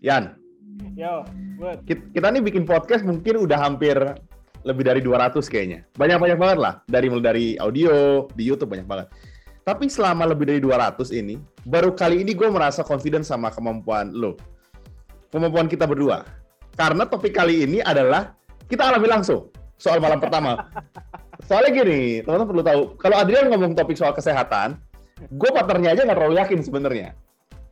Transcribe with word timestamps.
Yan. 0.00 0.32
Yo, 0.96 1.28
good. 1.60 1.84
Kita 1.84 2.32
nih 2.32 2.40
bikin 2.40 2.64
podcast 2.64 3.04
mungkin 3.04 3.44
udah 3.44 3.60
hampir 3.60 3.96
lebih 4.64 4.84
dari 4.84 5.00
200 5.04 5.36
kayaknya. 5.44 5.84
Banyak-banyak 6.00 6.40
banget 6.40 6.58
lah. 6.60 6.74
Dari 6.88 7.12
mulai 7.12 7.24
dari 7.24 7.46
audio, 7.60 8.24
di 8.32 8.48
YouTube 8.48 8.72
banyak 8.72 8.88
banget. 8.88 9.06
Tapi 9.60 9.92
selama 9.92 10.24
lebih 10.24 10.48
dari 10.48 10.60
200 10.64 11.12
ini, 11.12 11.36
baru 11.68 11.92
kali 11.92 12.24
ini 12.24 12.32
gue 12.32 12.48
merasa 12.48 12.80
confident 12.80 13.28
sama 13.28 13.52
kemampuan 13.52 14.08
lo. 14.16 14.40
Kemampuan 15.28 15.68
kita 15.68 15.84
berdua. 15.84 16.24
Karena 16.80 17.04
topik 17.04 17.36
kali 17.36 17.68
ini 17.68 17.84
adalah 17.84 18.32
kita 18.72 18.88
alami 18.88 19.04
langsung 19.04 19.52
soal 19.76 20.00
malam 20.00 20.16
pertama. 20.24 20.64
Soalnya 21.44 21.76
gini, 21.76 22.24
teman-teman 22.24 22.48
perlu 22.48 22.64
tahu, 22.64 22.80
kalau 22.96 23.16
Adrian 23.20 23.52
ngomong 23.52 23.76
topik 23.76 24.00
soal 24.00 24.16
kesehatan, 24.16 24.80
gue 25.28 25.50
partnernya 25.52 25.92
aja 25.92 26.02
nggak 26.08 26.16
terlalu 26.16 26.36
yakin 26.40 26.60
sebenarnya. 26.64 27.08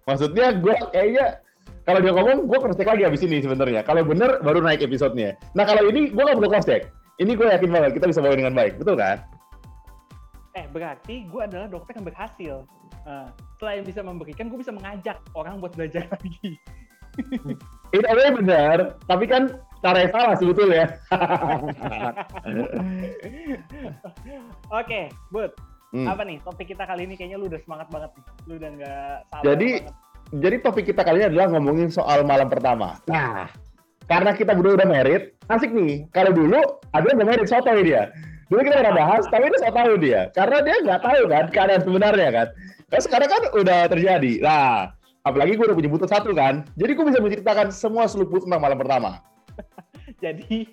Maksudnya 0.05 0.57
gue 0.61 0.77
kayaknya 0.93 1.41
kalau 1.89 2.05
dia 2.05 2.13
ngomong, 2.13 2.45
gue 2.45 2.59
cross 2.61 2.77
check 2.77 2.85
lagi 2.85 3.09
abis 3.09 3.25
ini 3.25 3.41
sebenarnya. 3.41 3.81
Kalau 3.81 4.05
bener, 4.05 4.45
baru 4.45 4.61
naik 4.61 4.85
episodenya. 4.85 5.41
Nah 5.57 5.65
kalau 5.65 5.89
ini, 5.89 6.13
gue 6.13 6.21
nggak 6.21 6.37
perlu 6.37 6.53
cross 6.53 6.69
check. 6.69 6.93
Ini 7.17 7.33
gue 7.33 7.49
yakin 7.49 7.73
banget 7.73 7.97
kita 7.97 8.13
bisa 8.13 8.21
bawa 8.21 8.37
dengan 8.37 8.53
baik, 8.53 8.77
betul 8.77 9.01
kan? 9.01 9.25
Eh, 10.53 10.69
berarti 10.69 11.25
gue 11.25 11.41
adalah 11.41 11.65
dokter 11.65 11.97
yang 11.97 12.05
berhasil. 12.05 12.69
Uh, 13.09 13.33
selain 13.57 13.89
bisa 13.89 14.05
memberikan, 14.05 14.53
gue 14.53 14.61
bisa 14.61 14.69
mengajak 14.69 15.17
orang 15.33 15.65
buat 15.65 15.73
belajar 15.73 16.05
lagi. 16.13 16.61
Ini 17.97 18.05
awalnya 18.05 18.37
benar, 18.37 19.01
tapi 19.09 19.25
kan 19.25 19.49
cara 19.81 20.05
yang 20.05 20.13
salah 20.13 20.37
sebetulnya. 20.37 20.93
Oke, 24.77 25.09
Bud. 25.33 25.57
Hmm. 25.97 26.05
Apa 26.05 26.21
nih 26.21 26.37
topik 26.45 26.69
kita 26.69 26.85
kali 26.85 27.09
ini? 27.09 27.17
Kayaknya 27.17 27.41
lu 27.41 27.49
udah 27.49 27.65
semangat 27.65 27.89
banget 27.89 28.13
nih. 28.13 28.25
Lu 28.45 28.61
udah 28.61 28.71
nggak 28.77 29.25
sabar 29.33 29.41
Jadi, 29.41 29.81
banget 29.81 30.08
jadi 30.37 30.61
topik 30.61 30.93
kita 30.93 31.01
kali 31.01 31.25
ini 31.25 31.33
adalah 31.33 31.57
ngomongin 31.57 31.89
soal 31.89 32.21
malam 32.21 32.53
pertama. 32.53 33.01
Nah, 33.09 33.49
karena 34.05 34.37
kita 34.37 34.53
berdua 34.53 34.77
udah 34.77 34.89
merit, 34.89 35.33
asik 35.49 35.73
nih. 35.73 36.05
Kalau 36.13 36.37
dulu 36.37 36.61
ada 36.93 37.05
yang 37.09 37.17
udah 37.25 37.29
merit, 37.33 37.47
so 37.49 37.61
tahu 37.65 37.81
dia. 37.81 38.13
Dulu 38.53 38.61
kita 38.65 38.81
pernah 38.81 38.97
bahas, 38.97 39.25
tapi 39.33 39.49
dia 39.49 39.61
so 39.61 39.71
tahu 39.73 39.93
dia. 40.01 40.21
Karena 40.37 40.59
dia 40.65 40.77
nggak 40.85 41.01
tahu 41.01 41.23
kan 41.29 41.45
keadaan 41.49 41.83
sebenarnya 41.85 42.29
kan. 42.33 42.47
Nah, 42.89 43.01
sekarang 43.01 43.29
kan 43.29 43.43
udah 43.57 43.81
terjadi. 43.89 44.33
Nah, 44.45 44.93
apalagi 45.25 45.57
gue 45.57 45.65
udah 45.69 45.77
punya 45.77 45.91
butuh 45.93 46.09
satu 46.09 46.33
kan. 46.37 46.65
Jadi 46.77 46.91
gue 46.93 47.05
bisa 47.09 47.21
menceritakan 47.21 47.69
semua 47.73 48.05
seluput 48.09 48.45
tentang 48.45 48.61
malam 48.61 48.77
pertama. 48.77 49.25
Jadi 50.25 50.67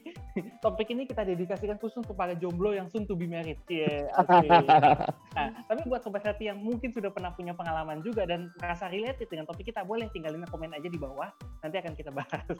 topik 0.63 0.91
ini 0.91 1.07
kita 1.07 1.23
dedikasikan 1.27 1.79
khusus 1.79 2.03
untuk 2.03 2.17
para 2.17 2.33
jomblo 2.35 2.71
yang 2.75 2.87
soon 2.91 3.07
to 3.07 3.15
be 3.15 3.27
married. 3.27 3.59
Yeah, 3.67 4.11
nah, 5.51 5.61
tapi 5.69 5.81
buat 5.85 6.01
sobat 6.01 6.25
hati 6.25 6.49
yang 6.49 6.57
mungkin 6.61 6.89
sudah 6.89 7.13
pernah 7.13 7.33
punya 7.33 7.53
pengalaman 7.53 8.01
juga 8.01 8.25
dan 8.25 8.49
merasa 8.57 8.89
related 8.89 9.29
dengan 9.29 9.45
topik 9.45 9.69
kita, 9.69 9.85
boleh 9.85 10.09
tinggalin 10.11 10.41
komen 10.49 10.73
aja 10.73 10.89
di 10.89 10.97
bawah. 10.97 11.29
Nanti 11.61 11.75
akan 11.81 11.93
kita 11.93 12.11
bahas. 12.13 12.45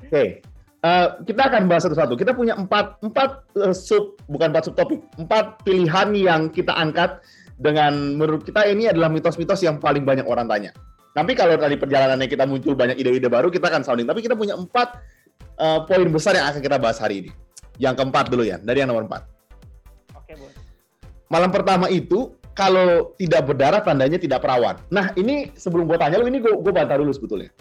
Oke, 0.00 0.08
okay. 0.08 0.28
uh, 0.80 0.88
eh, 0.88 1.08
kita 1.28 1.42
akan 1.52 1.68
bahas 1.68 1.84
satu-satu. 1.84 2.16
Kita 2.16 2.32
punya 2.32 2.56
empat 2.56 3.04
empat 3.04 3.52
uh, 3.60 3.74
sub 3.76 4.16
bukan 4.32 4.52
empat 4.52 4.72
subtopik, 4.72 5.04
empat 5.20 5.60
pilihan 5.62 6.08
yang 6.16 6.40
kita 6.48 6.72
angkat 6.72 7.20
dengan 7.60 8.16
menurut 8.16 8.42
kita 8.48 8.64
ini 8.64 8.88
adalah 8.88 9.12
mitos-mitos 9.12 9.60
yang 9.60 9.76
paling 9.76 10.02
banyak 10.08 10.24
orang 10.24 10.48
tanya. 10.48 10.72
Tapi 11.10 11.34
kalau 11.34 11.58
tadi 11.58 11.74
perjalanannya 11.74 12.28
kita 12.30 12.46
muncul 12.46 12.72
banyak 12.78 12.96
ide-ide 12.96 13.26
baru, 13.26 13.50
kita 13.50 13.66
akan 13.68 13.82
sounding. 13.82 14.06
Tapi 14.06 14.22
kita 14.24 14.38
punya 14.38 14.54
empat 14.54 14.96
uh, 15.58 15.84
poin 15.84 16.08
besar 16.08 16.38
yang 16.38 16.46
akan 16.48 16.62
kita 16.62 16.78
bahas 16.78 17.02
hari 17.02 17.26
ini. 17.26 17.30
Yang 17.76 18.00
keempat 18.00 18.30
dulu 18.30 18.46
ya, 18.46 18.56
dari 18.62 18.80
yang 18.80 18.94
nomor 18.94 19.04
empat. 19.10 19.39
Malam 21.30 21.50
pertama 21.54 21.86
itu, 21.86 22.34
kalau 22.58 23.14
tidak 23.16 23.46
berdarah 23.46 23.80
tandanya 23.80 24.18
tidak 24.18 24.42
perawan. 24.42 24.76
Nah, 24.90 25.14
ini 25.14 25.54
sebelum 25.54 25.86
gue 25.86 25.96
tanya 25.96 26.18
lu, 26.18 26.26
ini 26.26 26.42
gue, 26.42 26.52
gue 26.58 26.72
bantah 26.74 26.98
dulu 26.98 27.14
sebetulnya. 27.14 27.54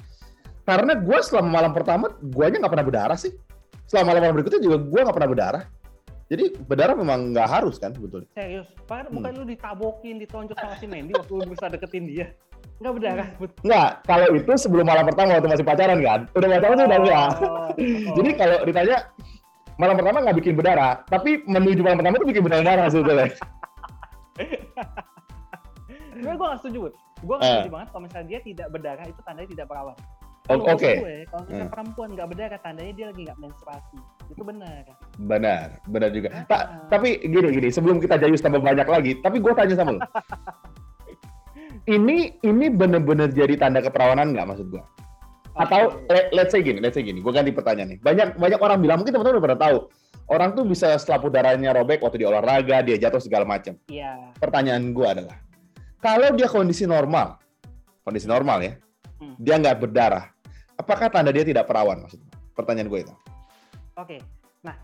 Karena 0.66 0.98
gue 0.98 1.20
selama 1.22 1.50
malam 1.50 1.72
pertama, 1.72 2.10
gue 2.18 2.44
aja 2.44 2.58
nggak 2.58 2.74
pernah 2.74 2.86
berdarah 2.86 3.18
sih. 3.18 3.34
Selama 3.86 4.14
malam-malam 4.14 4.42
berikutnya 4.42 4.62
juga 4.62 4.78
gue 4.82 5.00
nggak 5.06 5.18
pernah 5.18 5.32
berdarah. 5.32 5.64
Jadi 6.30 6.46
berdarah 6.62 6.94
memang 6.94 7.34
nggak 7.34 7.50
harus 7.50 7.82
kan 7.82 7.90
sebetulnya. 7.90 8.30
Serius? 8.38 8.70
Pak, 8.86 9.10
hmm. 9.10 9.18
bukan 9.18 9.32
lu 9.34 9.46
ditabokin, 9.50 10.16
ditonjok 10.22 10.58
sama 10.62 10.78
si 10.78 10.86
Mandy 10.86 11.18
waktu 11.18 11.32
lu 11.34 11.44
berusaha 11.50 11.74
deketin 11.74 12.06
dia? 12.06 12.28
Enggak 12.78 12.94
berdarah. 13.02 13.28
Enggak, 13.66 13.90
kalau 14.06 14.28
itu 14.38 14.52
sebelum 14.62 14.86
malam 14.86 15.06
pertama 15.10 15.42
waktu 15.42 15.50
masih 15.50 15.66
pacaran 15.66 15.98
kan. 16.06 16.20
Udah 16.38 16.48
pacaran 16.54 16.76
tuh 16.78 16.86
udah 16.86 17.00
enggak. 17.02 17.30
Oh. 17.42 17.70
Jadi 18.22 18.30
kalau 18.38 18.58
ditanya 18.62 18.98
malam 19.82 19.96
pertama 19.98 20.18
nggak 20.22 20.38
bikin 20.38 20.54
berdarah, 20.54 20.94
tapi 21.10 21.42
menuju 21.50 21.82
malam 21.82 21.98
pertama 21.98 22.16
tuh 22.22 22.30
bikin 22.30 22.44
berdarah 22.46 22.88
sebetulnya. 22.94 23.28
Sebenernya 26.10 26.36
gue 26.36 26.48
gak 26.48 26.62
setuju, 26.64 26.80
Gue 27.20 27.36
gak 27.36 27.44
eh. 27.44 27.48
setuju 27.48 27.70
uh. 27.70 27.74
banget 27.76 27.88
kalau 27.92 28.04
misalnya 28.08 28.28
dia 28.28 28.40
tidak 28.44 28.68
berdarah 28.72 29.06
itu 29.08 29.20
tandanya 29.24 29.50
tidak 29.52 29.66
perawan. 29.68 29.98
Oke. 30.50 30.66
Okay. 30.82 30.96
kalau 31.30 31.44
misalnya 31.46 31.68
uh. 31.70 31.74
perempuan 31.74 32.10
nggak 32.18 32.28
berdarah 32.34 32.60
tandanya 32.66 32.94
dia 32.98 33.06
lagi 33.14 33.22
nggak 33.30 33.40
menstruasi. 33.40 33.98
Itu 34.34 34.42
benar. 34.42 34.84
Benar, 35.22 35.68
benar 35.86 36.10
juga. 36.10 36.30
Uh. 36.34 36.46
Ta 36.50 36.58
tapi 36.90 37.22
gini 37.22 37.48
gini, 37.54 37.70
sebelum 37.70 38.02
kita 38.02 38.18
jayus 38.18 38.42
tambah 38.42 38.60
banyak 38.60 38.88
lagi, 38.90 39.12
tapi 39.22 39.38
gue 39.38 39.54
tanya 39.54 39.76
sama 39.78 39.92
lu 39.96 40.02
ini 41.90 42.38
ini 42.46 42.66
benar-benar 42.70 43.34
jadi 43.34 43.58
tanda 43.58 43.82
keperawanan 43.82 44.34
nggak 44.34 44.48
maksud 44.50 44.68
gua? 44.70 44.86
Atau 45.60 46.06
let, 46.08 46.32
let's 46.32 46.54
say 46.54 46.62
gini, 46.64 46.80
let's 46.80 46.96
say 46.96 47.04
gini, 47.04 47.20
gua 47.20 47.36
ganti 47.36 47.52
pertanyaan 47.52 47.98
nih. 47.98 48.00
Banyak 48.00 48.38
banyak 48.38 48.60
orang 48.62 48.80
bilang 48.80 48.98
mungkin 49.02 49.12
teman-teman 49.18 49.38
udah 49.40 49.46
pernah 49.46 49.60
tahu 49.60 49.78
orang 50.30 50.54
tuh 50.54 50.64
bisa 50.64 50.96
selaput 51.02 51.34
darahnya 51.34 51.74
robek 51.74 52.00
waktu 52.06 52.22
di 52.22 52.28
olahraga, 52.30 52.86
dia 52.86 52.96
jatuh 52.96 53.20
segala 53.20 53.44
macam. 53.44 53.76
Iya. 53.90 54.32
Pertanyaan 54.38 54.94
gua 54.94 55.18
adalah, 55.18 55.38
kalau 56.00 56.32
dia 56.38 56.48
kondisi 56.48 56.86
normal, 56.86 57.42
kondisi 58.06 58.30
normal 58.30 58.62
ya, 58.62 58.74
hmm. 59.20 59.36
dia 59.42 59.58
nggak 59.58 59.78
berdarah, 59.82 60.30
apakah 60.78 61.10
tanda 61.12 61.34
dia 61.34 61.44
tidak 61.44 61.66
perawan 61.66 62.06
maksudnya? 62.06 62.30
Pertanyaan 62.54 62.88
gue 62.92 63.00
itu. 63.04 63.14
Oke, 64.00 64.18
nah 64.64 64.76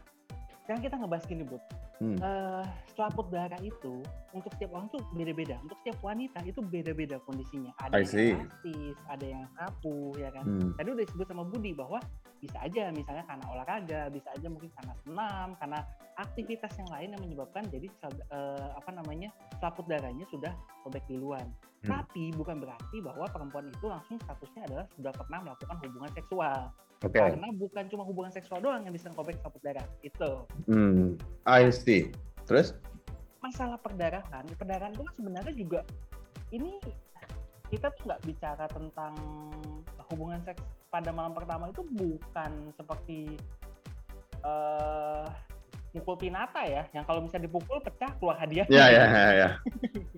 sekarang 0.63 0.81
kita 0.83 0.95
ngebahas 0.99 1.23
gini, 1.29 1.43
Bu 1.47 1.59
hmm. 2.01 2.17
uh, 2.19 2.63
selaput 2.95 3.27
darah 3.31 3.59
itu 3.63 4.03
untuk 4.35 4.51
setiap 4.55 4.75
orang 4.75 4.87
tuh 4.91 5.01
beda-beda. 5.15 5.55
Untuk 5.63 5.77
setiap 5.83 5.99
wanita 6.03 6.43
itu 6.43 6.59
beda-beda 6.63 7.19
kondisinya. 7.23 7.71
Ada 7.79 8.03
yang 8.03 8.43
elastis, 8.43 8.97
ada 9.07 9.25
yang 9.25 9.43
rapuh, 9.55 10.11
ya 10.19 10.29
kan. 10.31 10.45
Hmm. 10.45 10.71
Tadi 10.75 10.89
udah 10.91 11.03
disebut 11.07 11.27
sama 11.27 11.43
Budi 11.47 11.71
bahwa 11.75 11.99
bisa 12.45 12.57
aja 12.61 12.93
misalnya 12.93 13.25
karena 13.25 13.45
olahraga, 13.49 14.01
bisa 14.13 14.29
aja 14.37 14.47
mungkin 14.47 14.69
karena 14.77 14.93
senam, 15.01 15.47
karena 15.57 15.79
aktivitas 16.21 16.71
yang 16.77 16.89
lain 16.93 17.09
yang 17.17 17.21
menyebabkan 17.25 17.63
jadi 17.73 17.89
uh, 18.05 18.69
apa 18.77 18.93
namanya 18.93 19.33
selaput 19.57 19.89
darahnya 19.89 20.29
sudah 20.29 20.53
sobek 20.85 21.01
duluan. 21.09 21.49
Hmm. 21.81 21.89
Tapi 22.01 22.29
bukan 22.37 22.61
berarti 22.61 22.97
bahwa 23.01 23.25
perempuan 23.25 23.73
itu 23.73 23.85
langsung 23.89 24.21
statusnya 24.21 24.69
adalah 24.69 24.85
sudah 24.93 25.11
pernah 25.17 25.39
melakukan 25.49 25.75
hubungan 25.81 26.11
seksual. 26.13 26.61
Okay. 27.03 27.21
Karena 27.21 27.47
bukan 27.57 27.83
cuma 27.91 28.03
hubungan 28.05 28.31
seksual 28.31 28.61
doang 28.61 28.85
yang 28.85 28.93
bisa 28.93 29.09
ngobek 29.11 29.41
selaput 29.41 29.61
darah. 29.65 29.87
Itu. 30.05 30.45
Hmm, 30.69 31.17
I 31.49 31.73
see. 31.73 32.13
Terus? 32.45 32.77
Masalah 33.41 33.77
perdarahan, 33.81 34.45
perdarahan 34.57 34.93
itu 34.93 35.03
kan 35.05 35.13
sebenarnya 35.17 35.53
juga 35.53 35.79
ini 36.53 36.77
kita 37.69 37.89
tuh 37.97 38.09
nggak 38.09 38.21
bicara 38.25 38.65
tentang 38.69 39.13
hubungan 40.11 40.39
seks 40.45 40.61
pada 40.93 41.11
malam 41.11 41.35
pertama 41.35 41.69
itu 41.69 41.83
bukan 41.83 42.51
seperti 42.77 43.35
uh, 44.45 45.27
mukul 45.95 46.19
pinata 46.19 46.61
ya, 46.67 46.83
yang 46.91 47.07
kalau 47.07 47.23
misalnya 47.23 47.47
dipukul 47.47 47.79
pecah 47.79 48.11
keluar 48.19 48.35
hadiah. 48.35 48.67
Ya, 48.67 48.91
ya, 48.91 49.03
ya, 49.07 49.27
ya. 49.31 49.49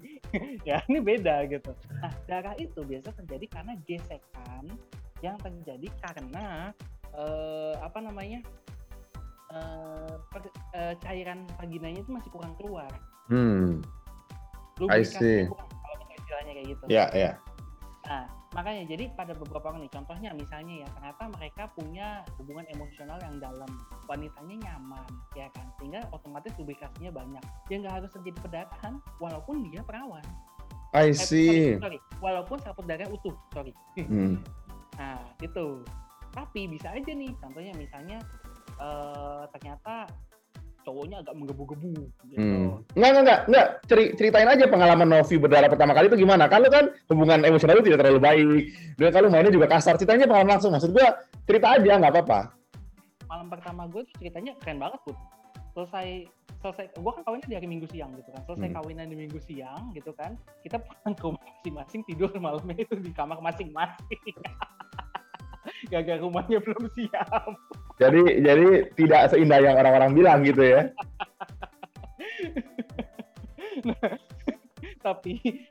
ya, 0.73 0.77
ini 0.89 0.99
beda 1.01 1.45
gitu. 1.45 1.71
Nah, 2.01 2.13
darah 2.25 2.57
itu 2.57 2.81
biasa 2.81 3.13
terjadi 3.23 3.45
karena 3.61 3.73
gesekan 3.85 4.65
yang 5.21 5.37
terjadi 5.41 5.87
karena 6.01 6.73
uh, 7.13 7.73
apa 7.81 8.01
namanya 8.01 8.41
uh, 9.53 10.17
per, 10.33 10.49
uh, 10.73 10.93
cairan 11.01 11.45
vaginanya 11.61 12.01
itu 12.01 12.11
masih 12.11 12.29
kurang 12.33 12.53
keluar. 12.57 12.89
Hmm. 13.29 13.85
I 14.89 15.01
see. 15.05 15.45
Kurang, 15.45 15.69
kalau 15.69 15.95
istilahnya 16.17 16.51
kayak 16.57 16.67
gitu. 16.73 16.83
Ya, 16.89 16.93
yeah, 16.93 17.07
ya. 17.13 17.21
Yeah. 17.21 17.33
Nah, 18.07 18.23
makanya 18.55 18.87
jadi 18.87 19.11
pada 19.11 19.35
beberapa 19.35 19.67
orang 19.67 19.83
nih, 19.83 19.91
contohnya 19.91 20.31
misalnya 20.31 20.83
ya, 20.83 20.87
ternyata 20.95 21.23
mereka 21.27 21.63
punya 21.75 22.23
hubungan 22.39 22.63
emosional 22.71 23.19
yang 23.19 23.35
dalam, 23.43 23.67
wanitanya 24.07 24.55
nyaman, 24.63 25.11
ya 25.35 25.51
kan, 25.51 25.67
sehingga 25.75 26.07
otomatis 26.15 26.55
lubrikasinya 26.55 27.11
banyak. 27.11 27.43
Ya 27.67 27.75
nggak 27.83 27.95
harus 27.99 28.09
terjadi 28.15 28.39
perdarahan, 28.39 29.03
walaupun 29.19 29.67
dia 29.67 29.83
perawan. 29.83 30.23
I 30.95 31.11
see. 31.11 31.75
Eh, 31.75 31.83
sorry, 31.83 31.83
sorry, 31.83 31.99
walaupun 32.23 32.57
saput 32.63 32.87
darah 32.87 33.11
utuh, 33.11 33.35
sorry. 33.51 33.75
Hmm. 33.99 34.39
Nah, 34.97 35.21
itu. 35.45 35.85
Tapi 36.33 36.65
bisa 36.65 36.89
aja 36.89 37.13
nih, 37.13 37.29
contohnya 37.37 37.69
misalnya 37.77 38.17
uh, 38.81 39.45
ternyata 39.53 40.09
cowoknya 40.87 41.19
agak 41.19 41.35
menggebu-gebu 41.35 41.93
gitu. 42.31 42.39
Hmm. 42.39 42.79
Enggak, 42.95 43.09
enggak, 43.11 43.23
enggak, 43.23 43.39
enggak. 43.51 43.67
Ceri 43.91 44.05
ceritain 44.15 44.47
aja 44.47 44.65
pengalaman 44.71 45.07
Novi 45.11 45.35
berdarah 45.35 45.67
pertama 45.67 45.91
kali 45.91 46.07
itu 46.07 46.23
gimana. 46.23 46.47
Kalau 46.47 46.71
kan 46.71 46.95
hubungan 47.11 47.43
emosional 47.43 47.75
itu 47.75 47.91
tidak 47.91 48.07
terlalu 48.07 48.21
baik. 48.23 48.61
Dan 48.95 49.09
kalau 49.11 49.27
mainnya 49.27 49.51
juga 49.51 49.67
kasar. 49.67 49.99
Ceritanya 49.99 50.31
pengalaman 50.31 50.55
langsung. 50.55 50.71
Maksud 50.71 50.95
gue 50.95 51.07
cerita 51.43 51.75
aja, 51.75 51.91
nggak 51.99 52.13
apa-apa. 52.15 52.39
Malam 53.27 53.47
pertama 53.51 53.83
gue 53.91 54.07
tuh 54.07 54.15
ceritanya 54.23 54.55
keren 54.63 54.79
banget, 54.79 55.03
tuh. 55.03 55.17
Selesai 55.75 56.31
selesai 56.57 56.89
gue 56.97 57.11
kan 57.13 57.21
kawinnya 57.21 57.47
di 57.47 57.55
hari 57.55 57.67
minggu 57.69 57.85
siang 57.93 58.09
gitu 58.17 58.33
kan 58.33 58.41
selesai 58.49 58.69
hmm. 58.73 58.77
kawinan 58.81 59.05
di 59.13 59.17
minggu 59.17 59.39
siang 59.45 59.93
gitu 59.93 60.09
kan 60.17 60.33
kita 60.65 60.81
pulang 60.81 61.13
ke 61.13 61.27
masing-masing 61.37 62.01
tidur 62.09 62.29
malamnya 62.41 62.75
itu 62.81 62.97
di 62.97 63.13
kamar 63.13 63.37
masing-masing 63.45 64.21
gagal 65.89 66.17
rumahnya 66.23 66.59
belum 66.63 66.89
siap 66.93 67.53
jadi 68.01 68.21
jadi 68.41 68.67
tidak 68.97 69.21
seindah 69.33 69.59
yang 69.61 69.75
orang-orang 69.77 70.11
bilang 70.17 70.39
gitu 70.41 70.63
ya 70.63 70.81
nah, 73.85 74.17
tapi 75.05 75.65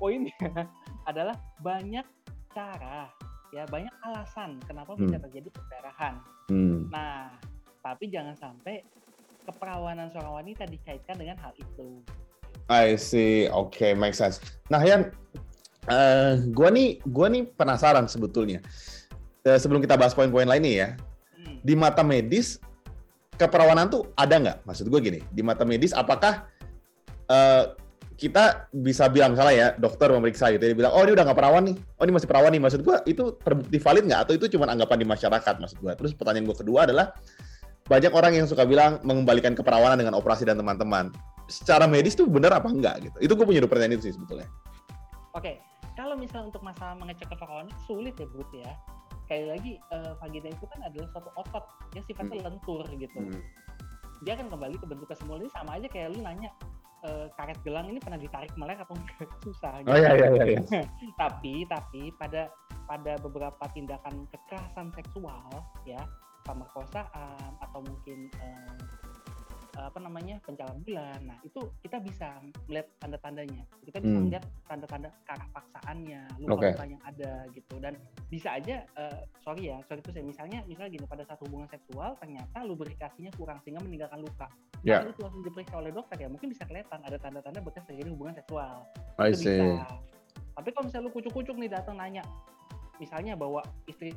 poinnya 0.00 0.66
adalah 1.04 1.36
banyak 1.60 2.04
cara 2.52 3.08
ya 3.52 3.68
banyak 3.68 3.92
alasan 4.04 4.56
kenapa 4.64 4.96
hmm. 4.96 5.06
bisa 5.06 5.16
terjadi 5.28 5.48
perdarahan 5.52 6.14
hmm. 6.48 6.88
nah 6.88 7.32
tapi 7.82 8.08
jangan 8.08 8.38
sampai 8.38 8.86
keperawanan 9.46 10.08
seorang 10.14 10.42
wanita 10.42 10.64
dikaitkan 10.70 11.18
dengan 11.18 11.36
hal 11.42 11.52
itu. 11.58 12.00
I 12.70 12.94
see, 12.94 13.50
oke, 13.50 13.74
okay, 13.74 13.92
make 13.92 14.14
sense. 14.14 14.38
Nah, 14.70 14.80
Yan, 14.86 15.10
uh, 15.90 16.38
gua 16.54 16.70
nih, 16.70 17.02
gua 17.10 17.26
nih 17.28 17.50
penasaran 17.58 18.06
sebetulnya. 18.06 18.62
Uh, 19.42 19.58
sebelum 19.58 19.82
kita 19.82 19.98
bahas 19.98 20.14
poin-poin 20.14 20.46
lain 20.46 20.62
nih 20.62 20.74
ya, 20.78 20.88
hmm. 21.34 21.66
di 21.66 21.74
mata 21.74 22.06
medis 22.06 22.62
keperawanan 23.34 23.90
tuh 23.90 24.06
ada 24.14 24.38
nggak? 24.38 24.58
Maksud 24.62 24.86
gue 24.86 25.00
gini, 25.02 25.20
di 25.34 25.42
mata 25.42 25.66
medis 25.66 25.90
apakah 25.90 26.46
uh, 27.26 27.74
kita 28.14 28.70
bisa 28.70 29.10
bilang 29.10 29.34
misalnya 29.34 29.54
ya 29.58 29.68
dokter 29.74 30.14
memeriksa 30.14 30.54
gitu, 30.54 30.62
dia 30.62 30.78
bilang 30.78 30.94
oh 30.94 31.02
ini 31.02 31.18
udah 31.18 31.26
nggak 31.26 31.38
perawan 31.42 31.74
nih, 31.74 31.76
oh 31.98 32.02
ini 32.06 32.14
masih 32.14 32.28
perawan 32.30 32.54
nih. 32.54 32.62
Maksud 32.62 32.80
gue 32.86 32.96
itu 33.10 33.34
terbukti 33.42 33.78
valid 33.82 34.04
nggak 34.06 34.20
atau 34.30 34.32
itu 34.38 34.46
cuma 34.54 34.70
anggapan 34.70 35.02
di 35.02 35.06
masyarakat? 35.10 35.54
Maksud 35.58 35.78
gue. 35.82 35.92
Terus 35.98 36.12
pertanyaan 36.14 36.46
gue 36.46 36.56
kedua 36.62 36.86
adalah 36.86 37.10
banyak 37.90 38.14
orang 38.14 38.38
yang 38.38 38.46
suka 38.46 38.62
bilang 38.62 39.02
mengembalikan 39.02 39.58
keperawanan 39.58 39.98
dengan 39.98 40.14
operasi 40.14 40.46
dan 40.46 40.54
teman-teman. 40.54 41.10
Secara 41.50 41.90
medis 41.90 42.14
tuh 42.14 42.30
benar 42.30 42.54
apa 42.54 42.70
enggak 42.70 43.10
gitu? 43.10 43.16
Itu 43.18 43.34
gue 43.34 43.42
punya 43.42 43.58
pertanyaan 43.66 43.98
itu 43.98 44.06
sih 44.06 44.14
sebetulnya. 44.14 44.46
Oke, 45.34 45.58
kalau 45.98 46.14
misalnya 46.14 46.54
untuk 46.54 46.62
masalah 46.62 46.94
mengecek 46.94 47.26
keperawanan 47.26 47.74
sulit 47.90 48.14
ya 48.14 48.30
Bud 48.30 48.46
ya. 48.54 48.70
Kayak 49.32 49.46
lagi 49.56 49.72
uh, 49.88 50.12
vagina 50.20 50.48
itu 50.52 50.64
kan 50.68 50.80
adalah 50.84 51.08
suatu 51.16 51.30
otot 51.40 51.64
yang 51.96 52.04
sifatnya 52.04 52.36
hmm. 52.36 52.46
lentur 52.52 52.84
gitu. 53.00 53.16
Hmm. 53.16 53.40
Dia 54.28 54.36
akan 54.36 54.52
kembali 54.52 54.76
ke 54.76 54.84
bentuk 54.84 55.08
semula 55.16 55.40
ini 55.40 55.48
sama 55.56 55.80
aja 55.80 55.88
kayak 55.88 56.12
lu 56.12 56.20
nanya 56.20 56.52
uh, 57.08 57.32
karet 57.40 57.56
gelang 57.64 57.88
ini 57.88 57.96
pernah 57.96 58.20
ditarik 58.20 58.52
melek 58.60 58.84
atau 58.84 58.92
enggak 58.92 59.28
susah 59.48 59.80
gitu. 59.80 59.88
Oh 59.88 59.96
iya 59.96 60.10
iya 60.12 60.28
iya. 60.36 60.44
iya. 60.60 60.84
tapi 61.22 61.64
tapi 61.64 62.12
pada 62.20 62.52
pada 62.84 63.16
beberapa 63.24 63.64
tindakan 63.72 64.28
kekerasan 64.28 64.92
seksual 64.92 65.48
ya 65.88 66.04
pemerkosaan 66.44 67.56
atau 67.64 67.80
mungkin 67.80 68.28
uh, 68.36 68.76
apa 69.80 69.98
namanya 70.00 70.36
pencabulan. 70.44 71.20
Nah 71.24 71.38
itu 71.40 71.60
kita 71.80 71.96
bisa 72.04 72.36
melihat 72.68 72.88
tanda-tandanya. 73.00 73.64
Kita 73.84 73.98
bisa 74.04 74.16
hmm. 74.16 74.24
melihat 74.28 74.44
tanda-tanda 74.68 75.08
karah 75.24 75.48
paksaannya, 75.52 76.22
luka-luka 76.44 76.84
okay. 76.84 76.92
yang 76.92 77.02
ada 77.08 77.32
gitu. 77.56 77.74
Dan 77.80 77.96
bisa 78.28 78.60
aja, 78.60 78.84
uh, 79.00 79.24
sorry 79.40 79.72
ya, 79.72 79.80
sorry 79.88 80.04
itu 80.04 80.12
saya 80.12 80.24
misalnya, 80.24 80.60
misalnya 80.68 80.90
gini 80.92 81.06
pada 81.08 81.24
saat 81.24 81.40
hubungan 81.40 81.68
seksual 81.72 82.16
ternyata 82.20 82.58
lubrikasinya 82.64 83.32
kurang 83.38 83.58
sehingga 83.64 83.80
meninggalkan 83.80 84.20
luka. 84.20 84.48
Yeah. 84.84 85.06
Nah, 85.06 85.14
itu 85.14 85.20
langsung 85.24 85.42
diperiksa 85.46 85.74
oleh 85.80 85.92
dokter 85.94 86.16
ya, 86.20 86.28
mungkin 86.28 86.52
bisa 86.52 86.68
kelihatan 86.68 87.00
ada 87.06 87.16
tanda-tanda 87.16 87.60
bekas 87.64 87.86
terjadi 87.88 88.12
hubungan 88.12 88.36
seksual. 88.36 88.84
I 89.16 89.32
see. 89.32 89.56
Bisa. 89.56 89.88
Tapi 90.52 90.68
kalau 90.76 90.84
misalnya 90.84 91.08
lu 91.08 91.12
kucuk-kucuk 91.16 91.56
nih 91.56 91.70
datang 91.72 91.96
nanya, 91.96 92.20
misalnya 93.02 93.34
bawa 93.34 93.58
istri 93.90 94.14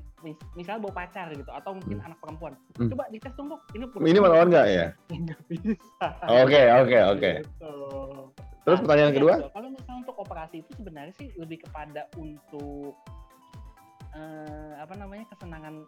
misalnya 0.54 0.86
bawa 0.86 0.94
pacar 1.02 1.34
gitu 1.34 1.50
atau 1.50 1.74
mungkin 1.74 1.98
hmm. 1.98 2.06
anak 2.06 2.18
perempuan 2.22 2.54
hmm. 2.78 2.90
coba 2.94 3.04
dites 3.10 3.34
dong 3.34 3.50
dok 3.50 3.62
ini 3.74 3.86
ini 4.14 4.20
melawan 4.22 4.48
nggak 4.54 4.68
ya 4.70 4.88
nggak 5.10 5.42
bisa 5.50 6.06
oke 6.30 6.62
oke 6.86 7.00
oke 7.18 7.32
gitu. 7.42 7.74
terus 8.62 8.78
nah, 8.78 8.84
pertanyaan 8.86 9.10
ya, 9.10 9.18
kedua 9.18 9.34
gitu. 9.42 9.50
kalau 9.58 9.70
misalnya 9.74 10.00
untuk 10.06 10.16
operasi 10.22 10.56
itu 10.62 10.72
sebenarnya 10.78 11.14
sih 11.18 11.28
lebih 11.42 11.58
kepada 11.66 12.06
untuk 12.22 12.94
uh, 14.14 14.74
apa 14.78 14.94
namanya 14.94 15.26
kesenangan 15.34 15.82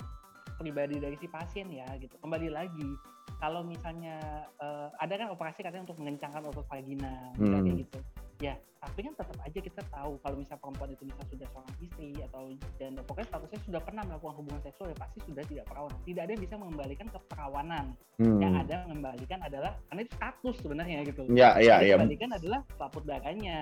pribadi 0.57 0.97
dari 0.97 1.13
si 1.21 1.29
pasien 1.29 1.69
ya 1.69 1.85
gitu 2.01 2.17
kembali 2.17 2.49
lagi 2.49 2.89
kalau 3.37 3.61
misalnya 3.61 4.49
uh, 4.57 4.89
ada 4.97 5.13
kan 5.13 5.29
operasi 5.29 5.61
katanya 5.61 5.85
untuk 5.93 6.01
mengencangkan 6.01 6.41
otot 6.49 6.65
vagina 6.65 7.29
hmm. 7.37 7.85
gitu 7.85 8.01
ya 8.37 8.55
tapi 8.77 8.99
kan 9.09 9.13
tetap 9.17 9.37
aja 9.41 9.59
kita 9.59 9.81
tahu 9.89 10.21
kalau 10.21 10.35
misalnya 10.37 10.61
perempuan 10.61 10.89
itu 10.93 11.03
bisa 11.09 11.21
sudah 11.33 11.47
seorang 11.49 11.75
istri 11.81 12.09
atau 12.21 12.41
dan 12.77 12.91
pokoknya 13.03 13.27
statusnya 13.33 13.59
sudah 13.65 13.81
pernah 13.81 14.03
melakukan 14.05 14.35
hubungan 14.37 14.61
seksual 14.61 14.87
ya 14.93 14.97
pasti 15.01 15.19
sudah 15.25 15.43
tidak 15.49 15.65
perawan 15.65 15.93
tidak 16.05 16.21
ada 16.23 16.31
yang 16.37 16.43
bisa 16.45 16.55
mengembalikan 16.55 17.07
keperawanan 17.09 17.85
hmm. 18.21 18.39
yang 18.39 18.53
ada 18.53 18.75
mengembalikan 18.85 19.39
adalah 19.41 19.71
karena 19.89 20.01
itu 20.05 20.13
status 20.13 20.55
sebenarnya 20.61 20.97
gitu 21.09 21.21
ya 21.33 21.49
ya 21.57 21.75
ya 21.81 21.95
mengembalikan 21.97 22.31
adalah 22.37 22.59
selaput 22.77 23.03
darahnya 23.09 23.59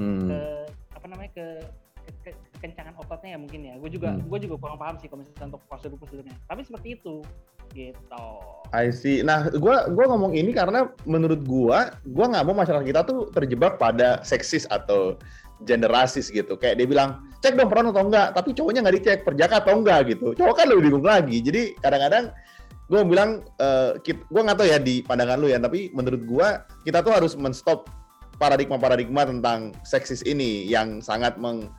hmm. 0.00 0.26
ke 0.32 0.40
apa 0.96 1.06
namanya 1.12 1.30
ke, 1.36 1.46
kekencangan 2.24 2.96
ototnya 2.96 3.36
ya 3.36 3.38
mungkin 3.38 3.60
ya. 3.60 3.74
Gue 3.76 3.90
juga 3.92 4.16
hmm. 4.16 4.28
gue 4.28 4.38
juga 4.48 4.54
kurang 4.56 4.78
paham 4.80 4.96
sih 4.96 5.08
kalau 5.12 5.20
misalnya 5.20 5.56
untuk 5.56 5.62
prosedur 5.68 5.98
prosedurnya. 6.00 6.36
Tapi 6.48 6.60
seperti 6.64 6.88
itu 6.96 7.20
gitu. 7.74 8.26
I 8.70 8.88
see. 8.94 9.20
Nah, 9.20 9.50
gue 9.50 9.76
gua 9.92 10.04
ngomong 10.14 10.32
ini 10.32 10.54
karena 10.54 10.88
menurut 11.04 11.42
gue, 11.42 11.78
gue 12.06 12.26
nggak 12.26 12.44
mau 12.46 12.56
masyarakat 12.56 12.86
kita 12.86 13.00
tuh 13.06 13.28
terjebak 13.34 13.76
pada 13.76 14.22
seksis 14.22 14.64
atau 14.70 15.18
gender 15.66 15.90
rasis 15.90 16.30
gitu. 16.30 16.54
Kayak 16.58 16.82
dia 16.82 16.86
bilang, 16.86 17.24
cek 17.42 17.54
dong 17.54 17.70
peran 17.70 17.90
atau 17.90 18.04
enggak, 18.04 18.34
tapi 18.34 18.52
cowoknya 18.54 18.80
nggak 18.84 18.96
dicek, 19.00 19.18
perjaka 19.22 19.62
atau 19.62 19.80
enggak 19.80 20.14
gitu. 20.14 20.34
Cowok 20.34 20.54
kan 20.54 20.66
lebih 20.70 20.90
bingung 20.90 21.06
lagi. 21.06 21.38
Jadi 21.40 21.62
kadang-kadang 21.78 22.34
gue 22.90 23.00
bilang, 23.06 23.30
uh, 23.62 23.96
gue 24.04 24.42
nggak 24.44 24.58
tahu 24.60 24.68
ya 24.68 24.78
di 24.78 25.00
pandangan 25.02 25.38
lu 25.40 25.48
ya, 25.48 25.58
tapi 25.58 25.90
menurut 25.94 26.22
gue 26.26 26.48
kita 26.84 27.00
tuh 27.00 27.12
harus 27.14 27.32
menstop 27.38 27.88
paradigma-paradigma 28.36 29.30
tentang 29.30 29.70
seksis 29.86 30.20
ini 30.26 30.66
yang 30.66 30.98
sangat 30.98 31.38
meng 31.38 31.70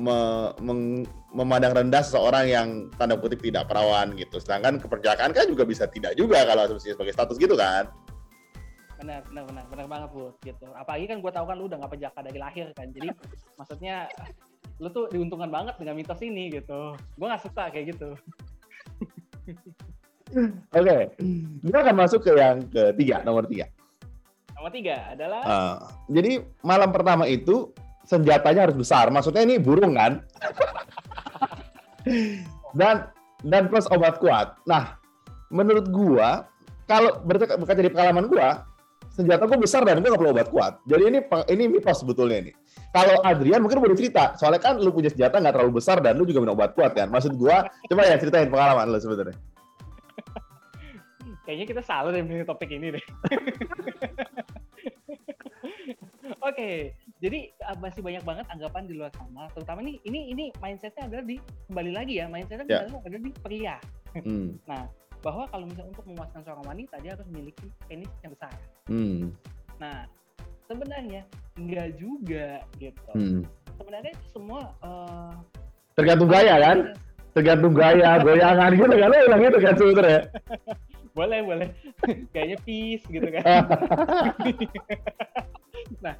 me, 0.00 0.50
meng, 0.64 1.04
memandang 1.36 1.76
rendah 1.76 2.00
seseorang 2.00 2.48
yang 2.48 2.68
tanda 2.96 3.20
kutip 3.20 3.44
tidak 3.44 3.68
perawan 3.68 4.16
gitu. 4.16 4.40
Sedangkan 4.40 4.80
keperjakaan 4.80 5.36
kan 5.36 5.44
juga 5.44 5.68
bisa 5.68 5.84
tidak 5.92 6.16
juga 6.16 6.48
kalau 6.48 6.64
sebagai 6.80 7.12
status 7.12 7.36
gitu 7.36 7.52
kan. 7.54 7.92
Benar, 9.00 9.24
benar, 9.28 9.44
benar, 9.48 9.64
benar 9.68 9.86
banget 9.88 10.08
bu, 10.12 10.32
gitu. 10.44 10.66
Apalagi 10.76 11.04
kan 11.08 11.20
gue 11.20 11.32
tahu 11.32 11.44
kan 11.48 11.56
lu 11.56 11.68
udah 11.68 11.80
gak 11.80 11.92
perjaka 11.96 12.20
dari 12.20 12.38
lahir 12.40 12.68
kan, 12.76 12.88
jadi 12.92 13.08
maksudnya 13.60 14.08
lu 14.80 14.88
tuh 14.92 15.08
diuntungkan 15.12 15.48
banget 15.52 15.76
dengan 15.76 15.96
mitos 15.96 16.20
ini 16.20 16.52
gitu. 16.52 16.96
Gue 17.16 17.26
gak 17.28 17.44
suka 17.44 17.68
kayak 17.72 17.96
gitu. 17.96 18.16
Oke, 20.30 20.86
okay. 20.86 21.00
kita 21.66 21.78
akan 21.82 21.96
masuk 21.98 22.22
ke 22.22 22.30
yang 22.38 22.62
ketiga, 22.70 23.18
nomor 23.26 23.50
tiga. 23.50 23.66
Nomor 24.54 24.70
tiga 24.70 25.10
adalah. 25.10 25.42
Uh, 25.42 25.76
jadi 26.06 26.46
malam 26.62 26.94
pertama 26.94 27.26
itu 27.26 27.74
senjatanya 28.10 28.66
harus 28.66 28.74
besar. 28.74 29.06
Maksudnya 29.14 29.46
ini 29.46 29.62
burung 29.62 29.94
kan? 29.94 30.26
dan 32.78 33.06
dan 33.46 33.70
plus 33.70 33.86
obat 33.94 34.18
kuat. 34.18 34.58
Nah, 34.66 34.98
menurut 35.54 35.86
gua 35.94 36.50
kalau 36.90 37.22
berkaca 37.22 37.54
dari 37.78 37.86
pengalaman 37.86 38.26
gua, 38.26 38.66
senjata 39.14 39.46
gua 39.46 39.58
besar 39.62 39.86
dan 39.86 40.02
gua 40.02 40.10
gak 40.10 40.20
perlu 40.26 40.34
obat 40.34 40.50
kuat. 40.50 40.82
Jadi 40.90 41.02
ini 41.06 41.18
ini 41.54 41.70
mitos 41.70 42.02
sebetulnya 42.02 42.50
nih. 42.50 42.54
Kalau 42.90 43.22
Adrian 43.22 43.62
mungkin 43.62 43.78
boleh 43.78 43.94
cerita, 43.94 44.34
soalnya 44.34 44.58
kan 44.58 44.74
lu 44.82 44.90
punya 44.90 45.14
senjata 45.14 45.38
nggak 45.38 45.54
terlalu 45.54 45.78
besar 45.78 46.02
dan 46.02 46.18
lu 46.18 46.26
juga 46.26 46.42
minum 46.42 46.58
obat 46.58 46.74
kuat 46.74 46.90
kan. 46.98 47.06
Maksud 47.06 47.38
gua, 47.38 47.70
coba 47.86 48.02
ya 48.02 48.18
ceritain 48.18 48.50
pengalaman 48.50 48.90
lu 48.90 48.98
sebetulnya. 48.98 49.38
Kayaknya 51.46 51.66
kita 51.70 51.82
salah 51.86 52.10
deh 52.10 52.22
topik 52.42 52.70
ini 52.74 52.98
deh. 52.98 53.04
Oke, 56.40 56.56
okay. 56.56 56.76
Jadi 57.20 57.52
uh, 57.68 57.76
masih 57.76 58.00
banyak 58.00 58.24
banget 58.24 58.46
anggapan 58.48 58.82
di 58.88 58.94
luar 58.96 59.12
sana. 59.12 59.46
Terutama 59.52 59.84
ini 59.84 60.00
ini 60.08 60.32
ini 60.32 60.44
mindsetnya 60.64 61.04
adalah 61.04 61.24
di 61.28 61.36
kembali 61.68 61.90
lagi 61.92 62.14
ya, 62.16 62.26
mindsetnya 62.32 62.66
yeah. 62.66 62.88
adalah 62.88 63.22
di 63.22 63.32
pria. 63.44 63.76
Hmm. 64.16 64.56
nah, 64.70 64.88
bahwa 65.20 65.44
kalau 65.52 65.68
misalnya 65.68 65.90
untuk 65.92 66.06
memuaskan 66.08 66.40
seorang 66.48 66.64
wanita 66.64 66.96
dia 67.04 67.12
harus 67.12 67.28
memiliki 67.28 67.68
penis 67.86 68.10
yang 68.24 68.32
besar. 68.32 68.52
Hmm. 68.88 69.36
Nah, 69.76 70.08
sebenarnya 70.64 71.22
enggak 71.60 71.88
juga 72.00 72.64
gitu. 72.80 73.12
Hmm. 73.12 73.44
Sebenarnya 73.76 74.14
semua 74.32 74.72
uh, 74.80 75.36
tergantung 75.92 76.32
gaya 76.32 76.56
kan? 76.56 76.78
Tergantung 77.30 77.76
gaya, 77.76 78.18
goyangan 78.18 78.74
gitu 78.74 78.94
kan? 78.96 79.08
Lo 79.12 79.16
bilang 79.28 79.42
gitu 79.44 79.58
kan 79.60 79.74
sebenarnya. 79.76 80.20
boleh 81.10 81.40
boleh 81.42 81.68
kayaknya 82.32 82.58
peace 82.62 83.04
gitu 83.10 83.28
kan 83.28 83.66
nah 86.04 86.14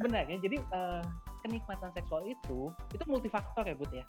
sebenarnya 0.00 0.40
jadi 0.40 0.56
uh, 0.72 1.04
kenikmatan 1.44 1.92
seksual 1.92 2.24
itu 2.24 2.72
itu 2.96 3.04
multifaktor 3.04 3.68
ya 3.68 3.76
Bud 3.76 3.92
ya 3.92 4.04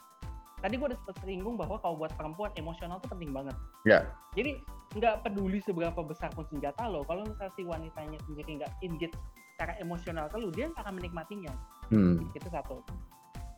tadi 0.63 0.77
gue 0.77 0.87
udah 0.87 0.99
sempat 1.03 1.17
singgung 1.27 1.59
bahwa 1.59 1.75
kalau 1.83 1.99
buat 1.99 2.13
perempuan 2.15 2.53
emosional 2.53 3.01
tuh 3.01 3.09
penting 3.17 3.33
banget. 3.33 3.57
Ya. 3.81 3.89
Yeah. 3.89 4.03
Jadi 4.37 4.51
nggak 4.93 5.25
peduli 5.25 5.57
seberapa 5.65 5.97
besar 6.05 6.29
pun 6.37 6.45
senjata 6.53 6.85
lo, 6.85 7.01
kalau 7.09 7.25
misalnya 7.25 7.49
si 7.57 7.65
wanitanya 7.65 8.21
sendiri 8.29 8.61
nggak 8.61 8.71
engage 8.85 9.17
secara 9.57 9.73
emosional 9.81 10.29
ke 10.29 10.37
lu, 10.37 10.53
dia 10.53 10.69
akan 10.77 11.01
menikmatinya. 11.01 11.49
Hmm. 11.89 12.21
Itu 12.37 12.45
satu. 12.53 12.85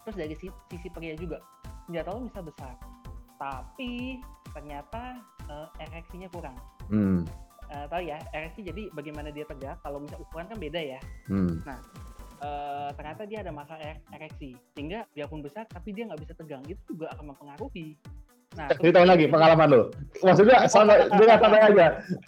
Terus 0.07 0.15
dari 0.15 0.35
sisi, 0.39 0.55
sisi 0.71 0.87
pria 0.87 1.19
juga, 1.19 1.43
senjata 1.91 2.15
lo 2.15 2.23
bisa 2.23 2.39
besar, 2.39 2.71
tapi 3.35 4.23
ternyata 4.55 5.19
uh, 5.51 5.67
ereksinya 5.83 6.31
kurang. 6.31 6.55
Hmm 6.87 7.27
uh, 7.73 7.85
tahu 7.89 8.01
ya 8.05 8.17
ereksi 8.31 8.61
jadi 8.61 8.93
bagaimana 8.93 9.33
dia 9.33 9.45
tegak 9.49 9.81
kalau 9.81 9.97
misal 9.97 10.21
ukuran 10.21 10.45
kan 10.45 10.57
beda 10.61 10.79
ya 10.79 10.99
hmm. 11.27 11.65
nah 11.65 11.79
uh, 12.43 12.89
ternyata 12.93 13.23
dia 13.25 13.39
ada 13.41 13.51
masalah 13.55 13.95
ereksi 14.11 14.59
sehingga 14.75 15.07
biarpun 15.15 15.39
besar 15.39 15.63
tapi 15.71 15.95
dia 15.95 16.05
nggak 16.05 16.21
bisa 16.21 16.33
tegang 16.35 16.63
itu 16.67 16.81
juga 16.91 17.09
akan 17.15 17.33
mempengaruhi 17.33 17.95
Nah, 18.53 18.69
ceritain 18.77 19.09
lagi 19.09 19.25
pengalaman 19.25 19.65
lo. 19.65 19.81
Maksudnya 20.21 20.65
sama 20.73 21.09
dengan 21.09 21.41
santai 21.41 21.73
aja. 21.73 21.87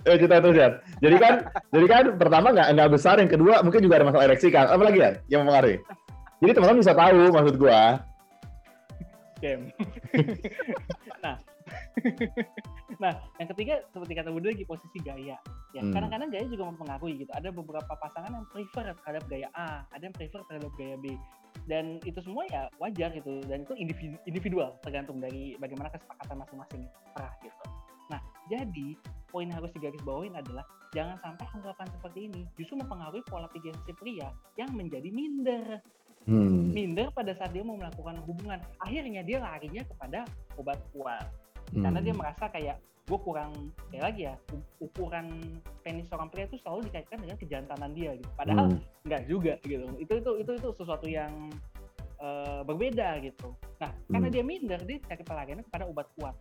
Eh, 0.09 0.17
cerita 0.17 0.41
terus 0.41 0.57
ya. 0.57 0.69
Jadi 0.97 1.15
kan, 1.21 1.33
jadi 1.69 1.85
kan 1.85 2.03
pertama 2.17 2.49
nggak 2.49 2.67
nggak 2.73 2.89
besar, 2.97 3.21
yang 3.21 3.29
kedua 3.29 3.61
mungkin 3.61 3.85
juga 3.85 4.01
ada 4.01 4.09
masalah 4.09 4.25
ereksi 4.25 4.49
kan. 4.49 4.65
Apa 4.73 4.89
lagi 4.89 5.05
ya 5.05 5.21
yang 5.29 5.45
mempengaruhi? 5.45 5.77
Jadi 6.41 6.51
teman-teman 6.57 6.81
bisa 6.81 6.93
tahu 6.97 7.21
maksud 7.29 7.55
gua. 7.61 8.01
Game. 9.37 9.69
nah, 11.23 11.37
nah, 13.03 13.13
yang 13.41 13.49
ketiga 13.55 13.81
seperti 13.93 14.13
kata 14.17 14.29
Budi 14.31 14.47
lagi 14.53 14.65
posisi 14.67 14.97
gaya. 15.01 15.37
Ya, 15.75 15.83
hmm. 15.83 15.91
kadang-kadang 15.91 16.31
gaya 16.31 16.47
juga 16.47 16.63
mempengaruhi 16.71 17.27
gitu. 17.27 17.31
Ada 17.35 17.51
beberapa 17.51 17.93
pasangan 17.99 18.31
yang 18.31 18.47
prefer 18.47 18.95
terhadap 18.95 19.23
gaya 19.27 19.51
A, 19.59 19.83
ada 19.91 20.07
yang 20.07 20.15
prefer 20.15 20.39
terhadap 20.47 20.71
gaya 20.79 20.95
B 21.03 21.19
dan 21.65 22.03
itu 22.03 22.19
semua 22.21 22.43
ya 22.51 22.67
wajar 22.83 23.09
gitu 23.15 23.39
dan 23.47 23.63
itu 23.63 23.73
individu, 23.79 24.15
individual 24.27 24.75
tergantung 24.83 25.23
dari 25.23 25.55
bagaimana 25.57 25.87
kesepakatan 25.95 26.43
masing-masing 26.43 26.83
para 27.15 27.31
gitu. 27.41 27.63
Nah, 28.11 28.21
jadi 28.51 28.87
poin 29.31 29.49
harus 29.49 29.71
digarisbawahin 29.73 30.35
adalah 30.37 30.67
jangan 30.93 31.17
sampai 31.23 31.45
anggapan 31.57 31.87
seperti 31.89 32.19
ini 32.29 32.41
justru 32.59 32.77
mempengaruhi 32.77 33.23
pola 33.25 33.49
pikir 33.49 33.73
si 33.87 33.93
pria 33.97 34.29
yang 34.59 34.69
menjadi 34.75 35.09
minder. 35.09 35.81
Hmm. 36.25 36.73
Minder 36.73 37.13
pada 37.13 37.37
saat 37.37 37.53
dia 37.53 37.61
mau 37.61 37.77
melakukan 37.77 38.17
hubungan. 38.25 38.57
Akhirnya 38.81 39.21
dia 39.21 39.37
larinya 39.41 39.85
kepada 39.85 40.25
obat 40.57 40.81
kuat. 40.89 41.29
Hmm. 41.75 41.83
Karena 41.83 41.99
dia 41.99 42.15
merasa 42.15 42.47
kayak 42.47 42.77
gue 43.05 43.19
kurang 43.21 43.69
kayak 43.93 44.03
lagi 44.09 44.21
ya 44.25 44.35
ukuran 44.81 45.29
penis 45.85 46.09
seorang 46.09 46.25
pria 46.33 46.49
itu 46.49 46.57
selalu 46.65 46.89
dikaitkan 46.89 47.21
dengan 47.21 47.37
kejantanan 47.37 47.91
dia 47.93 48.17
gitu 48.17 48.31
padahal 48.33 48.65
hmm. 48.73 48.81
nggak 49.05 49.21
juga 49.29 49.53
gitu 49.61 49.85
itu 50.01 50.13
itu 50.17 50.31
itu 50.41 50.51
itu 50.57 50.69
sesuatu 50.73 51.05
yang 51.05 51.53
uh, 52.17 52.65
berbeda 52.65 53.21
gitu 53.21 53.53
nah 53.77 53.93
hmm. 53.93 54.09
karena 54.09 54.27
dia 54.33 54.43
minder 54.43 54.81
dia 54.81 54.97
cari 55.05 55.21
pelariannya 55.21 55.65
kepada 55.69 55.85
obat 55.85 56.09
kuat 56.17 56.33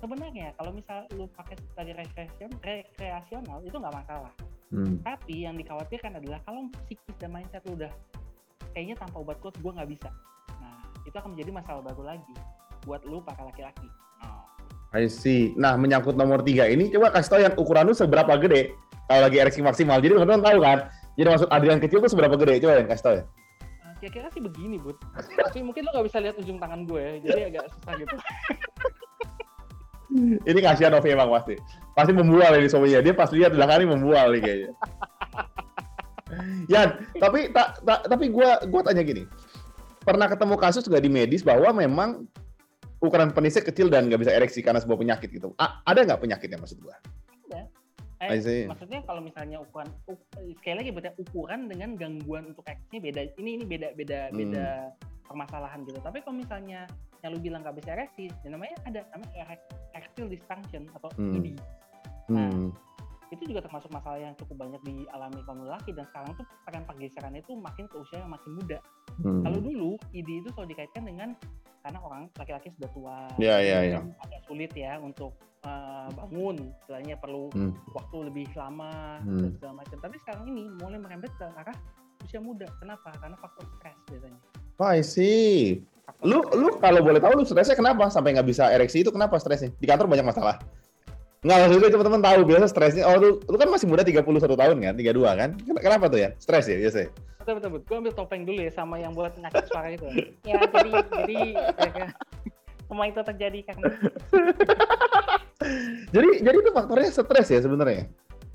sebenarnya 0.00 0.56
kalau 0.56 0.72
misal 0.72 1.04
lu 1.12 1.28
pakai 1.36 1.60
sebagai 1.60 1.94
rekreasion 2.00 2.50
rekreasional 2.64 3.60
itu 3.60 3.76
nggak 3.76 3.92
masalah 4.00 4.32
hmm. 4.72 5.04
tapi 5.04 5.44
yang 5.44 5.60
dikhawatirkan 5.60 6.16
adalah 6.16 6.40
kalau 6.48 6.72
psikis 6.88 7.16
dan 7.20 7.36
mindset 7.36 7.60
lu 7.68 7.76
udah 7.76 7.92
kayaknya 8.72 8.96
tanpa 8.96 9.20
obat 9.20 9.36
kuat 9.44 9.52
gue 9.60 9.72
nggak 9.76 9.90
bisa 9.92 10.08
nah 10.56 10.80
itu 11.04 11.12
akan 11.20 11.36
menjadi 11.36 11.52
masalah 11.52 11.84
baru 11.84 12.16
lagi 12.16 12.34
buat 12.88 13.04
lu 13.04 13.20
para 13.20 13.44
laki-laki 13.44 13.92
I 14.96 15.04
see. 15.12 15.52
Nah, 15.60 15.76
menyangkut 15.76 16.16
nomor 16.16 16.40
tiga 16.40 16.64
ini, 16.64 16.88
coba 16.88 17.12
kasih 17.12 17.28
tahu 17.28 17.40
yang 17.44 17.54
ukuran 17.60 17.84
lu 17.88 17.92
seberapa 17.92 18.32
gede 18.40 18.72
kalau 19.04 19.28
lagi 19.28 19.36
ereksi 19.36 19.60
maksimal. 19.60 20.00
Jadi 20.00 20.16
teman-teman 20.16 20.40
tahu 20.40 20.58
kan? 20.64 20.78
Jadi 21.20 21.28
maksud 21.28 21.48
Adrian 21.52 21.80
kecil 21.80 22.00
tuh 22.00 22.08
seberapa 22.08 22.36
gede? 22.40 22.64
Coba 22.64 22.80
yang 22.80 22.88
kasih 22.88 23.04
tahu 23.04 23.14
ya. 23.20 23.24
Nah, 23.84 23.92
kira-kira 24.00 24.28
sih 24.32 24.40
begini, 24.40 24.80
Bud. 24.80 24.96
Tapi 25.16 25.60
mungkin 25.60 25.84
lo 25.84 25.92
gak 25.92 26.06
bisa 26.08 26.18
lihat 26.24 26.40
ujung 26.40 26.56
tangan 26.56 26.88
gue 26.88 27.00
ya, 27.00 27.12
jadi 27.20 27.40
agak 27.52 27.64
susah 27.76 27.92
gitu. 28.00 28.16
ini 30.48 30.60
kasihan 30.64 30.96
Novi 30.96 31.12
emang 31.12 31.28
pasti. 31.36 31.54
Pasti 31.92 32.12
membual 32.16 32.56
ini 32.56 32.68
suaminya. 32.70 33.00
Dia 33.04 33.12
pas 33.12 33.28
lihat 33.28 33.52
belakang 33.52 33.84
ini 33.84 33.88
membual 33.92 34.32
nih 34.32 34.40
kayaknya. 34.40 34.72
Yan, 36.68 36.88
tapi 37.16 37.48
ta, 37.52 37.76
ta, 37.84 38.04
tapi 38.04 38.28
gue 38.32 38.48
gua 38.68 38.82
tanya 38.84 39.02
gini. 39.04 39.24
Pernah 40.04 40.28
ketemu 40.32 40.56
kasus 40.56 40.88
gak 40.88 41.04
di 41.04 41.12
medis 41.12 41.44
bahwa 41.44 41.68
memang 41.76 42.24
ukuran 42.98 43.30
penisnya 43.30 43.62
kecil 43.62 43.86
dan 43.86 44.10
nggak 44.10 44.20
bisa 44.26 44.32
ereksi 44.34 44.60
karena 44.62 44.82
sebuah 44.82 44.98
penyakit 44.98 45.30
gitu. 45.30 45.54
A 45.58 45.82
ada 45.86 46.02
nggak 46.02 46.20
penyakitnya 46.22 46.58
maksud 46.58 46.82
gua? 46.82 46.98
Ada. 47.46 47.62
Eh, 48.18 48.66
maksudnya 48.66 49.06
kalau 49.06 49.22
misalnya 49.22 49.62
ukuran 49.62 49.86
sekali 50.58 50.82
lagi 50.82 50.90
berarti 50.90 51.14
ukuran 51.22 51.70
dengan 51.70 51.94
gangguan 51.94 52.50
untuk 52.50 52.66
ereksinya 52.66 52.98
beda. 52.98 53.20
Ini 53.38 53.50
ini 53.62 53.64
beda 53.64 53.88
beda 53.94 54.18
hmm. 54.30 54.38
beda 54.42 54.66
permasalahan 55.30 55.86
gitu. 55.86 56.02
Tapi 56.02 56.18
kalau 56.26 56.42
misalnya 56.42 56.90
yang 57.22 57.30
lu 57.34 57.38
bilang 57.38 57.62
nggak 57.62 57.78
bisa 57.78 57.94
ereksi, 57.94 58.26
ya 58.42 58.48
namanya 58.50 58.74
ada 58.90 59.00
namanya 59.14 59.54
erectile 59.94 60.30
dysfunction 60.30 60.90
atau 60.98 61.10
hmm. 61.14 61.38
ED. 61.38 61.46
Nah, 62.34 62.50
hmm. 62.50 62.68
itu 63.30 63.42
juga 63.54 63.62
termasuk 63.62 63.90
masalah 63.94 64.18
yang 64.18 64.34
cukup 64.34 64.66
banyak 64.66 64.82
dialami 64.82 65.40
kaum 65.46 65.62
laki 65.62 65.94
dan 65.94 66.06
sekarang 66.10 66.34
tuh 66.34 66.46
tren 66.66 66.82
pergeseran 66.90 67.34
itu 67.38 67.54
makin 67.54 67.86
ke 67.86 67.96
usia 68.02 68.18
yang 68.18 68.34
makin 68.34 68.50
muda. 68.58 68.78
Hmm. 69.22 69.46
Kalau 69.46 69.58
dulu 69.62 69.90
ED 70.10 70.42
itu 70.42 70.48
selalu 70.54 70.74
dikaitkan 70.74 71.06
dengan 71.06 71.28
karena 71.88 72.04
orang 72.04 72.22
laki-laki 72.36 72.68
sudah 72.76 72.90
tua, 72.92 73.18
yeah, 73.40 73.56
yeah, 73.64 73.80
yeah. 73.80 74.04
agak 74.20 74.44
sulit 74.44 74.68
ya 74.76 75.00
untuk 75.00 75.32
uh, 75.64 76.12
bangun, 76.12 76.68
istilahnya 76.84 77.16
perlu 77.16 77.48
hmm. 77.56 77.72
waktu 77.96 78.28
lebih 78.28 78.44
lama 78.52 79.16
hmm. 79.24 79.40
dan 79.40 79.50
segala 79.56 79.72
macam. 79.80 79.96
Tapi 79.96 80.16
sekarang 80.20 80.44
ini 80.52 80.68
mulai 80.76 81.00
merembet 81.00 81.32
ke 81.40 81.48
arah 81.48 81.72
usia 82.20 82.44
muda. 82.44 82.68
Kenapa? 82.76 83.08
Karena 83.16 83.40
faktor 83.40 83.64
stres 83.80 83.96
biasanya. 84.04 84.40
Oh, 84.76 84.92
I 84.92 85.00
see. 85.00 85.80
lu, 86.20 86.44
lu 86.52 86.76
kalau 86.76 87.00
boleh 87.00 87.24
tahu 87.24 87.40
lu 87.40 87.48
stresnya 87.48 87.72
kenapa 87.72 88.12
sampai 88.12 88.36
nggak 88.36 88.48
bisa 88.52 88.68
ereksi 88.68 89.00
itu 89.00 89.08
kenapa 89.08 89.40
stresnya? 89.40 89.72
Di 89.80 89.88
kantor 89.88 90.12
banyak 90.12 90.28
masalah. 90.28 90.60
Nggak 91.38 91.58
maksudnya 91.62 91.90
teman-teman 91.94 92.22
tahu 92.22 92.38
biasa 92.50 92.66
stresnya. 92.66 93.04
Oh 93.06 93.14
lu, 93.14 93.38
lu 93.46 93.54
kan 93.54 93.70
masih 93.70 93.86
muda 93.86 94.02
31 94.02 94.42
tahun 94.42 94.76
kan, 94.82 94.94
32 94.98 95.38
kan? 95.38 95.50
Kenapa 95.78 96.10
tuh 96.10 96.18
ya? 96.18 96.34
Stres 96.42 96.66
ya 96.66 96.82
biasanya? 96.82 97.14
betul 97.48 97.56
betul 97.56 97.70
betul. 97.80 97.88
Gue 97.88 97.96
ambil 98.04 98.12
topeng 98.12 98.42
dulu 98.44 98.60
ya 98.60 98.72
sama 98.72 99.00
yang 99.00 99.12
buat 99.16 99.32
ngacak 99.40 99.66
suara 99.72 99.88
itu. 99.94 100.04
ya 100.44 100.60
jadi 100.68 100.90
jadi 101.24 101.40
ya, 101.80 102.06
semua 102.84 103.04
itu 103.08 103.20
terjadi 103.24 103.58
karena. 103.64 103.84
jadi 106.14 106.28
jadi 106.44 106.56
itu 106.60 106.70
faktornya 106.76 107.08
stres 107.08 107.48
ya 107.48 107.60
sebenarnya. 107.64 108.04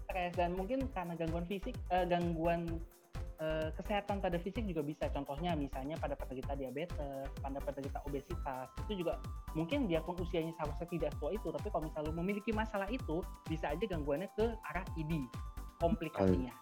Stres 0.06 0.34
dan 0.38 0.54
mungkin 0.54 0.86
karena 0.94 1.14
gangguan 1.18 1.46
fisik, 1.50 1.74
uh, 1.90 2.06
gangguan 2.06 2.70
kesehatan 3.80 4.20
pada 4.24 4.38
fisik 4.40 4.64
juga 4.66 4.82
bisa. 4.84 5.10
Contohnya 5.12 5.56
misalnya 5.58 5.98
pada 6.00 6.14
penderita 6.18 6.54
diabetes, 6.56 7.28
pada 7.42 7.60
penderita 7.64 8.00
obesitas 8.08 8.68
itu 8.88 9.06
juga 9.06 9.20
mungkin 9.58 9.86
biarpun 9.86 10.18
usianya 10.22 10.54
seharusnya 10.60 10.88
tidak 10.90 11.12
tua 11.18 11.32
itu, 11.34 11.48
tapi 11.52 11.68
kalau 11.72 11.84
misalnya 11.88 12.14
memiliki 12.14 12.52
masalah 12.56 12.88
itu 12.90 13.22
bisa 13.48 13.72
aja 13.72 13.86
gangguannya 13.86 14.30
ke 14.36 14.46
arah 14.74 14.86
ID 15.00 15.28
komplikasinya. 15.84 16.54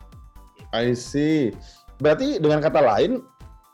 I 0.74 0.94
see. 0.94 1.54
Berarti 2.02 2.42
dengan 2.42 2.62
kata 2.62 2.82
lain, 2.82 3.22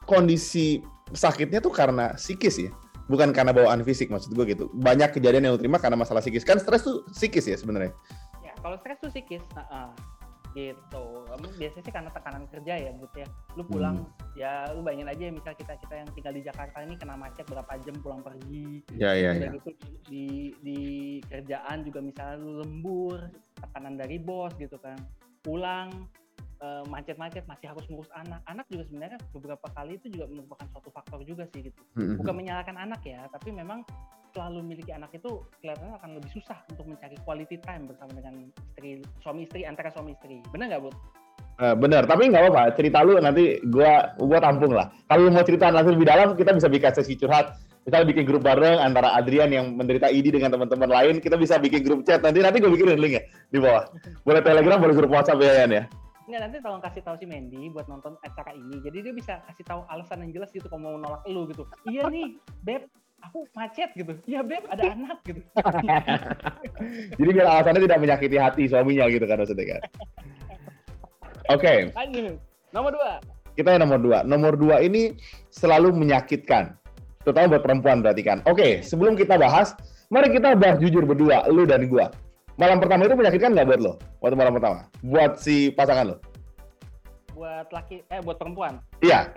kondisi 0.08 0.84
sakitnya 1.16 1.64
tuh 1.64 1.72
karena 1.72 2.16
psikis 2.16 2.60
ya? 2.60 2.72
Bukan 3.08 3.32
karena 3.32 3.56
bawaan 3.56 3.88
fisik 3.88 4.12
maksud 4.12 4.36
gue 4.36 4.46
gitu. 4.52 4.68
Banyak 4.76 5.16
kejadian 5.16 5.48
yang 5.48 5.56
terima 5.56 5.80
karena 5.80 5.96
masalah 5.96 6.20
psikis. 6.20 6.44
Kan 6.44 6.60
stres 6.60 6.84
tuh 6.84 7.08
psikis 7.16 7.48
ya 7.48 7.56
sebenarnya? 7.56 7.96
Ya, 8.44 8.52
kalau 8.60 8.76
stres 8.84 9.00
tuh 9.00 9.08
psikis. 9.08 9.44
Uh 9.56 9.64
-uh. 9.64 10.17
Gitu. 10.58 11.06
Biasanya 11.62 11.84
sih 11.86 11.94
karena 11.94 12.10
tekanan 12.10 12.50
kerja 12.50 12.74
ya, 12.82 12.92
Bud 12.98 13.14
ya. 13.14 13.30
Lu 13.54 13.62
pulang, 13.70 14.02
hmm. 14.02 14.34
ya 14.34 14.66
lu 14.74 14.82
bayangin 14.82 15.06
aja 15.06 15.30
misal 15.30 15.54
kita 15.54 15.78
kita 15.78 15.94
yang 16.02 16.10
tinggal 16.18 16.34
di 16.34 16.42
Jakarta 16.42 16.82
ini 16.82 16.98
kena 16.98 17.14
macet 17.14 17.46
berapa 17.46 17.70
jam 17.86 17.94
pulang 18.02 18.26
pergi. 18.26 18.82
Ya, 18.98 19.14
ya, 19.14 19.38
ya. 19.38 19.54
Gitu, 19.54 19.70
di, 20.10 20.26
di 20.66 20.80
kerjaan 21.30 21.86
juga 21.86 22.02
misalnya 22.02 22.42
lu 22.42 22.66
lembur, 22.66 23.30
tekanan 23.62 24.02
dari 24.02 24.18
bos 24.18 24.58
gitu 24.58 24.82
kan. 24.82 24.98
Pulang, 25.46 26.10
Eh, 26.58 26.84
macet-macet 26.90 27.46
masih 27.46 27.70
harus 27.70 27.86
ngurus 27.86 28.10
anak. 28.18 28.42
Anak 28.50 28.66
juga 28.74 28.90
sebenarnya 28.90 29.22
beberapa 29.30 29.68
kali 29.78 30.02
itu 30.02 30.10
juga 30.10 30.26
merupakan 30.26 30.66
suatu 30.74 30.90
faktor 30.90 31.22
juga 31.22 31.46
sih 31.54 31.70
gitu. 31.70 31.78
Mm-hmm. 31.94 32.18
Bukan 32.18 32.34
menyalahkan 32.34 32.78
anak 32.82 33.02
ya, 33.06 33.30
tapi 33.30 33.54
memang 33.54 33.86
selalu 34.34 34.64
memiliki 34.64 34.92
anak 34.92 35.12
itu 35.16 35.44
kelihatannya 35.62 35.96
akan 36.00 36.10
lebih 36.20 36.32
susah 36.34 36.60
untuk 36.72 36.86
mencari 36.88 37.16
quality 37.24 37.58
time 37.64 37.88
bersama 37.88 38.12
dengan 38.18 38.50
istri, 38.50 39.04
suami 39.24 39.46
istri 39.46 39.64
antara 39.64 39.94
suami 39.94 40.16
istri. 40.16 40.40
Benar 40.50 40.74
nggak, 40.74 40.82
Bu? 40.84 40.92
Uh, 41.58 41.74
bener, 41.74 42.06
tapi 42.06 42.30
nggak 42.30 42.44
apa-apa. 42.48 42.64
Cerita 42.78 43.02
lu 43.02 43.18
nanti 43.18 43.58
gua 43.66 44.14
gua 44.22 44.38
tampung 44.38 44.78
lah. 44.78 44.94
Kalau 45.10 45.34
mau 45.34 45.42
cerita 45.42 45.74
langsung 45.74 45.98
lebih 45.98 46.10
dalam, 46.10 46.38
kita 46.38 46.54
bisa 46.54 46.70
bikin 46.70 46.94
sesi 46.94 47.18
curhat. 47.18 47.58
Kita 47.88 48.04
bikin 48.04 48.28
grup 48.28 48.44
bareng 48.44 48.84
antara 48.84 49.16
Adrian 49.16 49.48
yang 49.48 49.74
menderita 49.74 50.12
ID 50.12 50.36
dengan 50.36 50.52
teman-teman 50.52 50.92
lain. 50.92 51.24
Kita 51.24 51.40
bisa 51.40 51.56
bikin 51.56 51.88
grup 51.88 52.04
chat 52.04 52.20
nanti. 52.20 52.44
Nanti 52.44 52.60
gue 52.60 52.68
bikinin 52.68 53.00
link 53.00 53.16
ya 53.16 53.24
di 53.48 53.64
bawah. 53.64 53.88
Boleh 54.28 54.44
Telegram, 54.44 54.76
boleh 54.76 54.92
grup 54.92 55.08
WhatsApp 55.08 55.40
ya, 55.40 55.64
Yan 55.64 55.72
ya. 55.72 55.84
Enggak, 56.28 56.42
nanti 56.44 56.58
tolong 56.60 56.84
kasih 56.84 57.02
tahu 57.08 57.16
si 57.16 57.24
Mandy 57.24 57.72
buat 57.72 57.88
nonton 57.88 58.20
acara 58.20 58.52
ini. 58.52 58.84
Jadi 58.84 58.98
dia 59.00 59.14
bisa 59.16 59.40
kasih 59.48 59.64
tahu 59.64 59.88
alasan 59.88 60.28
yang 60.28 60.36
jelas 60.36 60.52
gitu 60.52 60.68
kalau 60.68 60.84
mau 60.84 61.00
nolak 61.00 61.24
lu 61.24 61.48
gitu. 61.48 61.64
Iya 61.88 62.12
nih, 62.12 62.36
Beb, 62.68 62.92
aku 63.24 63.48
macet 63.54 63.90
gitu. 63.98 64.14
Iya, 64.26 64.42
Beb, 64.44 64.64
ada 64.70 64.84
anak 64.96 65.20
gitu. 65.26 65.42
Jadi 67.20 67.30
biar 67.34 67.48
alasannya 67.48 67.82
tidak 67.86 68.00
menyakiti 68.02 68.38
hati 68.38 68.64
suaminya 68.70 69.06
gitu 69.10 69.26
kan 69.26 69.38
maksudnya 69.42 69.66
kan. 69.66 69.82
Oke. 71.54 71.92
Okay. 71.94 72.36
Nomor 72.76 72.92
dua. 72.94 73.12
Kita 73.58 73.74
yang 73.74 73.90
nomor 73.90 74.00
dua. 74.02 74.18
Nomor 74.28 74.54
dua 74.54 74.84
ini 74.84 75.18
selalu 75.50 75.96
menyakitkan. 75.96 76.78
Terutama 77.26 77.58
buat 77.58 77.64
perempuan 77.66 78.00
berarti 78.06 78.24
kan. 78.24 78.40
Oke, 78.48 78.56
okay, 78.56 78.72
sebelum 78.86 79.20
kita 79.20 79.36
bahas, 79.36 79.76
mari 80.08 80.32
kita 80.32 80.56
bahas 80.56 80.80
jujur 80.80 81.04
berdua, 81.04 81.44
lu 81.52 81.68
dan 81.68 81.90
gua 81.92 82.08
malam 82.58 82.82
pertama 82.82 83.06
itu 83.06 83.14
menyakitkan 83.14 83.54
nggak 83.54 83.68
buat 83.70 83.82
lo 83.82 83.94
waktu 84.20 84.36
malam 84.36 84.54
pertama 84.58 84.80
buat 85.06 85.38
si 85.38 85.70
pasangan 85.78 86.14
lo 86.14 86.18
buat 87.38 87.70
laki 87.70 88.02
eh 88.10 88.22
buat 88.26 88.42
perempuan 88.42 88.82
iya 89.06 89.30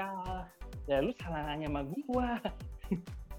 ya 0.88 1.04
lu 1.04 1.12
salah 1.20 1.44
nanya 1.44 1.68
sama 1.68 1.84
gua 1.84 2.40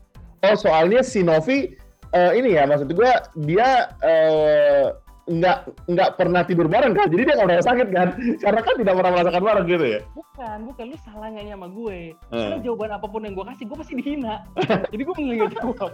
oh 0.41 0.55
soalnya 0.57 1.01
si 1.05 1.21
Novi 1.21 1.73
uh, 2.13 2.31
ini 2.33 2.57
ya 2.57 2.65
maksud 2.65 2.89
gua 2.93 3.25
dia 3.37 3.89
uh, 4.01 4.95
nggak 5.29 5.57
nggak 5.85 6.09
pernah 6.17 6.41
tidur 6.43 6.65
bareng 6.65 6.97
kan, 6.97 7.07
jadi 7.07 7.29
dia 7.29 7.33
nggak 7.37 7.47
merasa 7.47 7.67
sakit 7.71 7.87
kan, 7.93 8.07
karena 8.43 8.61
kan 8.65 8.73
tidak 8.75 8.93
pernah 8.97 9.11
merasakan 9.13 9.43
bareng 9.45 9.65
gitu 9.69 9.85
ya. 9.85 9.99
Bukan, 10.17 10.57
bukan 10.67 10.85
lu 10.89 10.97
salahnya 11.05 11.41
sama 11.53 11.67
gue. 11.69 11.99
Hmm. 12.33 12.41
Karena 12.41 12.57
jawaban 12.65 12.91
apa 12.97 13.05
pun 13.07 13.21
yang 13.21 13.33
gue 13.37 13.45
kasih, 13.53 13.65
gue 13.69 13.77
pasti 13.77 13.93
dihina. 14.01 14.35
jadi 14.91 15.01
gue 15.01 15.15
mending 15.15 15.41
jawab. 15.55 15.91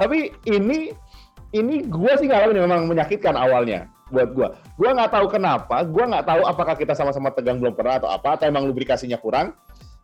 Tapi 0.00 0.18
ini 0.48 0.78
ini 1.52 1.74
gue 1.84 2.12
sih 2.16 2.26
ngalamin 2.28 2.64
memang 2.64 2.80
menyakitkan 2.88 3.36
awalnya 3.36 3.88
buat 4.08 4.32
gue. 4.32 4.48
Gue 4.80 4.88
nggak 4.88 5.12
tahu 5.12 5.26
kenapa, 5.28 5.84
gue 5.84 6.04
nggak 6.08 6.24
tahu 6.24 6.42
apakah 6.48 6.74
kita 6.74 6.96
sama-sama 6.96 7.28
tegang 7.36 7.60
belum 7.60 7.76
pernah 7.76 8.00
atau 8.00 8.08
apa, 8.08 8.40
atau 8.40 8.48
emang 8.48 8.64
lubrikasinya 8.64 9.20
kurang. 9.20 9.52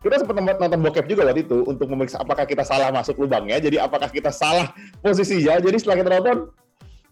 Kita 0.05 0.21
sempat 0.21 0.37
nonton 0.37 0.85
bokep 0.85 1.09
juga 1.09 1.25
waktu 1.25 1.49
itu 1.49 1.65
untuk 1.65 1.89
memeriksa 1.89 2.21
apakah 2.21 2.45
kita 2.45 2.61
salah 2.61 2.93
masuk 2.93 3.17
lubangnya, 3.25 3.57
jadi 3.57 3.89
apakah 3.89 4.05
kita 4.05 4.29
salah 4.29 4.69
posisinya. 5.01 5.57
Jadi 5.57 5.81
setelah 5.81 5.97
kita 5.97 6.09
nonton, 6.13 6.37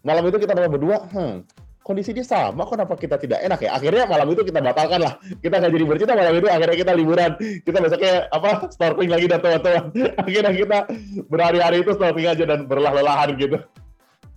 malam 0.06 0.22
itu 0.30 0.38
kita 0.38 0.54
nonton 0.54 0.78
berdua, 0.78 1.02
hmm, 1.10 1.42
kondisi 1.82 2.14
dia 2.14 2.22
sama, 2.22 2.62
kenapa 2.70 2.94
kita 2.94 3.18
tidak 3.18 3.42
enak 3.42 3.66
ya? 3.66 3.74
Akhirnya 3.74 4.06
malam 4.06 4.30
itu 4.30 4.46
kita 4.46 4.62
batalkan 4.62 5.02
lah. 5.02 5.18
Kita 5.42 5.58
nggak 5.58 5.72
jadi 5.74 5.84
bercinta 5.90 6.14
malam 6.14 6.34
itu, 6.38 6.46
akhirnya 6.46 6.76
kita 6.86 6.92
liburan. 6.94 7.30
Kita 7.66 7.78
besoknya 7.82 8.14
apa 8.30 8.50
snorkeling 8.70 9.10
lagi 9.10 9.26
dan 9.26 9.38
teman-teman. 9.42 9.84
Akhirnya 10.22 10.52
kita 10.54 10.78
berhari-hari 11.26 11.76
itu 11.82 11.90
snorkeling 11.98 12.30
aja 12.30 12.44
dan 12.46 12.70
berlelah-lelahan 12.70 13.34
gitu. 13.34 13.58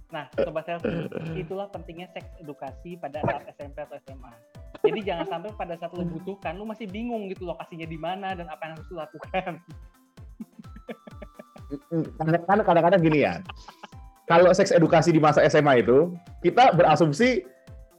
Nah, 0.08 0.24
Sobat 0.40 0.64
Selfie, 0.64 1.12
itulah 1.36 1.68
pentingnya 1.68 2.08
seks 2.16 2.32
edukasi 2.40 2.96
pada 2.96 3.20
saat 3.28 3.44
SMP 3.60 3.84
atau 3.84 4.00
SMA. 4.08 4.32
Jadi 4.88 5.00
jangan 5.04 5.28
sampai 5.28 5.52
pada 5.60 5.76
saat 5.76 5.92
lo 5.92 6.08
butuhkan, 6.08 6.56
lo 6.56 6.64
masih 6.64 6.88
bingung 6.88 7.28
gitu 7.28 7.44
lokasinya 7.44 7.84
di 7.84 8.00
mana 8.00 8.32
dan 8.32 8.48
apa 8.48 8.72
yang 8.72 8.74
harus 8.80 8.88
lo 8.88 9.04
lakukan. 9.04 9.52
Kadang-kadang 12.16 12.64
kadang-kadang 12.64 13.02
gini 13.04 13.20
ya, 13.28 13.44
kalau 14.32 14.48
seks 14.56 14.72
edukasi 14.72 15.12
di 15.12 15.20
masa 15.20 15.44
SMA 15.52 15.84
itu, 15.84 16.16
kita 16.40 16.72
berasumsi 16.72 17.44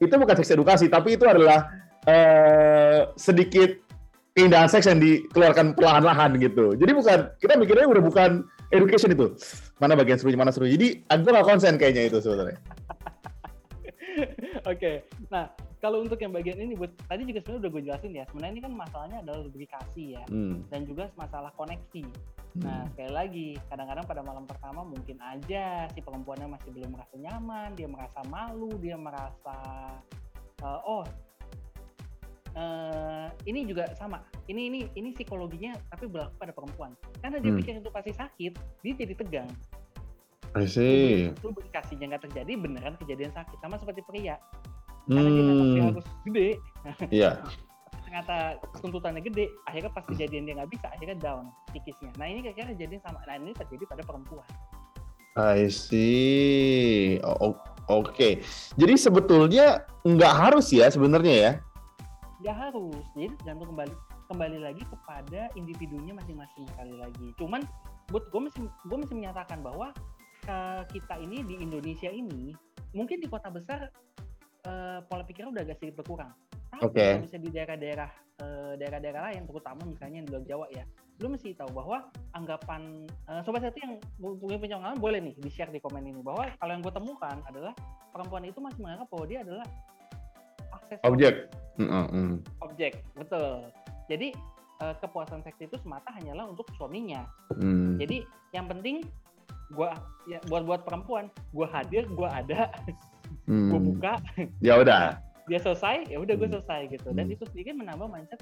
itu 0.00 0.14
bukan 0.16 0.36
seks 0.40 0.56
edukasi, 0.56 0.88
tapi 0.88 1.20
itu 1.20 1.28
adalah 1.28 1.68
uh, 2.08 3.12
sedikit 3.20 3.76
keindahan 4.32 4.70
seks 4.70 4.88
yang 4.88 4.96
dikeluarkan 4.96 5.76
perlahan-lahan 5.76 6.40
gitu. 6.40 6.72
Jadi 6.72 6.92
bukan, 6.96 7.18
kita 7.36 7.52
mikirnya 7.60 7.84
udah 7.84 8.00
bukan 8.00 8.30
education 8.68 9.12
itu 9.12 9.26
mana 9.80 9.96
bagian 9.96 10.18
serunya 10.20 10.40
mana 10.40 10.52
seru 10.52 10.68
jadi 10.68 11.00
aku 11.08 11.24
nggak 11.24 11.46
konsen 11.46 11.74
kayaknya 11.80 12.12
itu 12.12 12.18
sebetulnya 12.20 12.58
oke 14.68 14.76
okay. 14.76 15.04
nah 15.32 15.48
kalau 15.78 16.02
untuk 16.02 16.18
yang 16.18 16.34
bagian 16.34 16.58
ini 16.58 16.74
buat 16.74 16.90
tadi 17.06 17.22
juga 17.22 17.38
sebenarnya 17.40 17.62
udah 17.62 17.70
gue 17.70 17.82
jelasin 17.86 18.12
ya 18.12 18.24
sebenarnya 18.28 18.52
ini 18.58 18.62
kan 18.66 18.72
masalahnya 18.74 19.18
adalah 19.22 19.40
lubrikasi 19.46 20.04
ya 20.18 20.24
hmm. 20.26 20.66
dan 20.68 20.80
juga 20.84 21.04
masalah 21.14 21.54
koneksi 21.54 22.04
hmm. 22.04 22.62
nah 22.66 22.82
sekali 22.92 23.12
lagi 23.14 23.48
kadang-kadang 23.70 24.04
pada 24.04 24.22
malam 24.26 24.44
pertama 24.44 24.80
mungkin 24.82 25.16
aja 25.22 25.86
si 25.94 26.00
perempuannya 26.02 26.50
masih 26.50 26.70
belum 26.74 26.90
merasa 26.92 27.14
nyaman 27.16 27.68
dia 27.78 27.88
merasa 27.88 28.20
malu 28.26 28.74
dia 28.82 28.96
merasa 28.98 29.56
uh, 30.66 30.80
oh 30.82 31.06
uh, 32.58 33.28
ini 33.46 33.64
juga 33.64 33.86
sama. 33.94 34.26
Ini 34.50 34.68
ini 34.68 34.80
ini 34.98 35.08
psikologinya 35.14 35.78
tapi 35.94 36.10
berlaku 36.10 36.34
pada 36.36 36.52
perempuan. 36.52 36.92
Karena 37.22 37.38
dia 37.38 37.52
hmm. 37.54 37.58
pikir 37.62 37.72
itu 37.78 37.90
pasti 37.94 38.12
sakit, 38.12 38.52
dia 38.82 38.92
jadi 38.98 39.14
tegang. 39.14 39.50
I 40.56 40.64
see. 40.66 41.30
Itu 41.30 41.54
kasihnya 41.70 42.16
nggak 42.16 42.28
terjadi, 42.28 42.52
beneran 42.58 42.98
kejadian 42.98 43.30
sakit. 43.30 43.56
Sama 43.62 43.78
seperti 43.78 44.02
pria. 44.08 44.40
Karena 45.06 45.28
hmm. 45.30 45.72
dia 45.72 45.82
harus 45.92 46.06
gede. 46.26 46.48
Iya. 47.12 47.44
ternyata 48.08 48.56
tuntutannya 48.80 49.20
gede, 49.20 49.52
akhirnya 49.68 49.92
pas 49.92 50.00
kejadian 50.08 50.48
dia 50.48 50.56
nggak 50.56 50.72
bisa, 50.72 50.88
akhirnya 50.88 51.20
down 51.20 51.52
psikisnya. 51.68 52.08
Nah 52.16 52.24
ini 52.24 52.40
kayaknya 52.40 52.72
kejadian 52.72 53.00
sama, 53.04 53.20
nah 53.28 53.36
ini 53.36 53.52
terjadi 53.52 53.84
pada 53.84 54.00
perempuan. 54.00 54.48
I 55.36 55.68
see. 55.68 57.20
Oh, 57.20 57.52
Oke, 57.88 58.12
okay. 58.12 58.32
jadi 58.80 58.96
sebetulnya 58.96 59.84
nggak 60.04 60.34
harus 60.36 60.72
ya 60.72 60.88
sebenarnya 60.92 61.34
ya 61.36 61.52
nggak 62.42 62.56
harus. 62.56 63.04
Jadi 63.14 63.34
tergantung 63.42 63.74
kembali 63.74 63.94
kembali 64.28 64.58
lagi 64.60 64.82
kepada 64.86 65.48
individunya 65.56 66.12
masing-masing 66.14 66.64
sekali 66.74 66.94
lagi. 67.00 67.28
Cuman 67.40 67.64
buat 68.12 68.28
gue 68.28 68.40
masih 68.40 68.62
gue 68.66 68.98
masih 68.98 69.16
menyatakan 69.16 69.60
bahwa 69.60 69.92
uh, 70.48 70.82
kita 70.88 71.18
ini 71.20 71.44
di 71.44 71.60
Indonesia 71.60 72.08
ini 72.08 72.54
mungkin 72.96 73.20
di 73.20 73.28
kota 73.28 73.52
besar 73.52 73.88
uh, 74.68 75.04
pola 75.08 75.24
pikirnya 75.24 75.50
udah 75.52 75.62
agak 75.64 75.76
sedikit 75.80 76.04
berkurang. 76.04 76.32
Tapi 76.68 76.84
okay. 76.84 77.12
bisa 77.24 77.40
di 77.40 77.48
daerah-daerah 77.48 78.10
uh, 78.44 78.72
daerah-daerah 78.76 79.32
lain 79.32 79.42
terutama 79.48 79.82
misalnya 79.88 80.22
di 80.22 80.28
luar 80.30 80.44
Jawa 80.44 80.66
ya 80.70 80.84
lu 81.18 81.34
mesti 81.34 81.50
tahu 81.58 81.74
bahwa 81.74 82.06
anggapan 82.30 83.02
uh, 83.26 83.42
sobat 83.42 83.66
satu 83.66 83.74
yang 83.82 83.98
punya 84.38 84.54
pengalaman 84.54 85.02
boleh 85.02 85.18
nih 85.18 85.34
di 85.34 85.50
share 85.50 85.74
di 85.74 85.82
komen 85.82 86.06
ini. 86.06 86.22
Bahwa 86.22 86.46
kalau 86.62 86.70
yang 86.70 86.82
gue 86.86 86.94
temukan 86.94 87.36
adalah 87.50 87.74
perempuan 88.14 88.46
itu 88.46 88.62
masih 88.62 88.80
menganggap 88.86 89.08
bahwa 89.10 89.26
dia 89.26 89.42
adalah 89.42 89.66
akses 90.74 90.98
objek 91.04 91.34
mm-hmm. 91.78 92.42
objek 92.64 92.92
betul 93.14 93.68
jadi 94.08 94.32
uh, 94.80 94.94
kepuasan 94.98 95.44
seks 95.44 95.58
itu 95.60 95.76
semata 95.80 96.08
hanyalah 96.16 96.48
untuk 96.48 96.68
suaminya 96.76 97.26
mm. 97.54 98.00
jadi 98.00 98.24
yang 98.56 98.66
penting 98.66 99.04
gua 99.76 99.92
ya 100.24 100.40
buat 100.48 100.64
buat 100.64 100.80
perempuan 100.88 101.28
gua 101.52 101.68
hadir 101.68 102.08
gua 102.12 102.32
ada 102.32 102.72
mm. 103.44 103.68
gua 103.68 103.80
buka 103.80 104.12
ya 104.64 104.80
udah 104.80 105.20
dia 105.48 105.60
selesai 105.60 106.12
ya 106.12 106.20
udah 106.20 106.34
gue 106.36 106.48
mm. 106.48 106.54
selesai 106.60 106.80
gitu 106.92 107.08
dan 107.16 107.26
mm. 107.28 107.34
itu 107.34 107.44
sendiri 107.48 107.72
menambah 107.72 108.08
mindset 108.12 108.40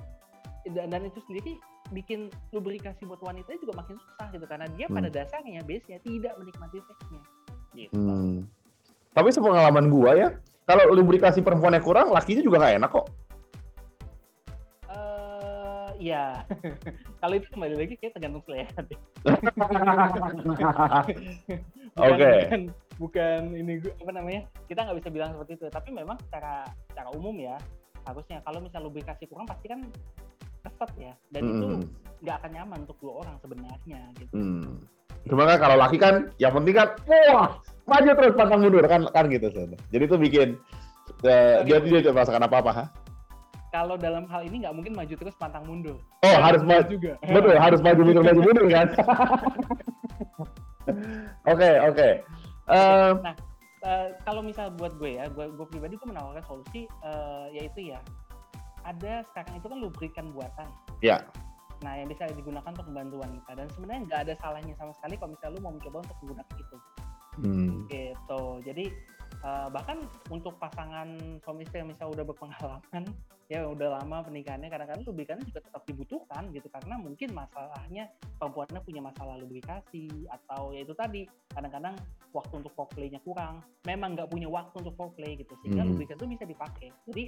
dan, 0.74 0.90
dan 0.90 1.06
itu 1.06 1.22
sendiri 1.30 1.54
bikin 1.94 2.34
lubrikasi 2.50 3.06
buat 3.06 3.22
wanita 3.22 3.54
juga 3.62 3.78
makin 3.78 3.94
susah 4.02 4.26
gitu 4.34 4.46
karena 4.50 4.66
dia 4.74 4.90
mm. 4.90 4.94
pada 4.98 5.08
dasarnya 5.08 5.62
biasanya 5.62 6.02
tidak 6.02 6.34
menikmati 6.42 6.82
seksnya 6.82 7.22
gitu. 7.78 7.94
Mm. 7.94 8.36
Tapi 9.16 9.28
sepengalaman 9.32 9.88
gua 9.88 10.10
ya, 10.12 10.28
kalau 10.66 10.83
lubrikasi 10.90 11.46
perempuannya 11.46 11.79
kurang, 11.79 12.11
lakinya 12.11 12.42
juga 12.42 12.59
nggak 12.59 12.76
enak 12.83 12.90
kok. 12.90 13.07
Uh, 14.90 15.88
ya, 16.02 16.42
kalau 17.22 17.35
itu 17.38 17.46
kembali 17.55 17.74
lagi 17.79 17.94
kayak 18.02 18.18
tergantung 18.18 18.42
selera 18.42 18.66
Oke. 21.96 22.12
Okay. 22.12 22.38
Bukan, 22.44 22.62
bukan 22.98 23.40
ini 23.55 23.79
apa 24.02 24.12
namanya? 24.12 24.42
Kita 24.66 24.83
nggak 24.83 24.98
bisa 24.98 25.11
bilang 25.14 25.31
seperti 25.38 25.52
itu. 25.55 25.66
Tapi 25.70 25.88
memang 25.94 26.18
secara 26.26 26.66
secara 26.90 27.09
umum 27.14 27.38
ya 27.38 27.57
harusnya 28.07 28.42
kalau 28.42 28.59
misal 28.62 28.87
lubrikasi 28.87 29.26
kurang 29.26 29.46
pasti 29.46 29.66
kan 29.70 29.83
keset 30.66 30.90
ya 30.98 31.12
dan 31.31 31.42
hmm. 31.46 31.52
itu 31.55 31.66
nggak 32.26 32.37
akan 32.42 32.50
nyaman 32.55 32.79
untuk 32.87 32.98
dua 32.98 33.22
orang 33.22 33.38
sebenarnya 33.38 34.00
gitu. 34.18 34.35
Hmm. 34.35 34.83
Cuma 35.26 35.42
kan 35.44 35.58
kalau 35.58 35.76
laki 35.78 35.98
kan 35.98 36.30
yang 36.38 36.54
penting 36.54 36.74
kan 36.78 36.88
wah 37.34 37.58
maju 37.86 38.10
terus 38.14 38.34
pantang 38.38 38.60
mundur 38.62 38.84
kan 38.86 39.02
kan 39.10 39.24
gitu 39.26 39.46
sebenernya. 39.50 39.78
Jadi 39.90 40.02
itu 40.06 40.16
bikin 40.18 40.48
uh, 41.26 41.62
dia 41.66 41.78
dia 41.82 41.98
tidak 42.02 42.14
merasakan 42.14 42.46
apa-apa 42.46 42.70
ha? 42.72 42.84
Kalau 43.74 43.98
dalam 43.98 44.24
hal 44.30 44.46
ini 44.46 44.62
nggak 44.64 44.74
mungkin 44.74 44.94
maju 44.94 45.14
terus 45.14 45.34
pantang 45.36 45.66
mundur. 45.66 45.98
Oh 46.22 46.34
kan 46.38 46.42
harus 46.54 46.62
maju 46.62 46.86
juga. 46.86 47.12
Betul 47.26 47.58
harus 47.58 47.80
maju 47.82 48.00
mundur 48.02 48.22
maju 48.22 48.40
mundur 48.40 48.66
kan. 48.70 48.88
Oke 51.50 51.70
oke. 51.82 52.08
Eh, 52.70 53.10
nah 53.22 53.34
uh, 53.82 54.06
kalau 54.26 54.42
misal 54.42 54.70
buat 54.74 54.94
gue 54.98 55.18
ya, 55.18 55.26
gue, 55.30 55.50
gue 55.50 55.66
pribadi 55.66 55.98
gue 55.98 56.08
menawarkan 56.08 56.42
solusi 56.46 56.86
uh, 57.02 57.50
yaitu 57.50 57.90
ya 57.94 57.98
ada 58.86 59.26
sekarang 59.34 59.58
itu 59.58 59.66
kan 59.66 59.78
lubrikan 59.82 60.26
buatan. 60.30 60.68
Ya. 61.02 61.26
Nah, 61.84 61.92
yang 62.00 62.08
bisa 62.08 62.24
digunakan 62.32 62.70
untuk 62.72 62.88
membantu 62.88 63.16
wanita 63.20 63.50
dan 63.52 63.66
sebenarnya 63.76 64.00
nggak 64.08 64.20
ada 64.28 64.34
salahnya 64.40 64.74
sama 64.80 64.92
sekali 64.96 65.14
kalau 65.20 65.30
misalnya 65.36 65.54
lu 65.56 65.60
mau 65.60 65.74
mencoba 65.76 65.96
untuk 66.04 66.16
menggunakan 66.24 66.56
itu. 66.56 66.76
Hmm. 67.36 67.68
Gitu. 67.92 68.42
Jadi 68.64 68.84
uh, 69.42 69.68
bahkan 69.72 70.01
untuk 70.33 70.57
pasangan 70.57 71.09
suami 71.42 71.64
istri 71.66 71.83
yang 71.83 71.90
misalnya 71.90 72.22
udah 72.22 72.25
berpengalaman, 72.33 73.03
ya 73.53 73.62
udah 73.66 74.03
lama 74.03 74.27
pernikahannya, 74.27 74.68
kadang-kadang 74.68 75.05
lubrikannya 75.07 75.44
juga 75.46 75.61
tetap 75.62 75.83
dibutuhkan 75.87 76.51
gitu 76.51 76.66
karena 76.66 76.94
mungkin 76.99 77.29
masalahnya 77.31 78.11
perempuannya 78.42 78.81
punya 78.83 79.01
masalah 79.05 79.38
lubrikasi 79.38 80.27
atau 80.27 80.75
ya 80.75 80.83
itu 80.83 80.94
tadi 80.99 81.22
kadang-kadang 81.55 81.94
waktu 82.35 82.55
untuk 82.59 82.72
foreplaynya 82.75 83.20
kurang, 83.22 83.62
memang 83.87 84.18
nggak 84.18 84.29
punya 84.29 84.51
waktu 84.51 84.75
untuk 84.83 84.94
foreplay 84.99 85.38
gitu 85.38 85.55
sehingga 85.62 85.87
hmm. 85.87 85.90
lubrikan 85.94 86.16
itu 86.18 86.27
bisa 86.37 86.44
dipakai. 86.44 86.88
Jadi 87.07 87.25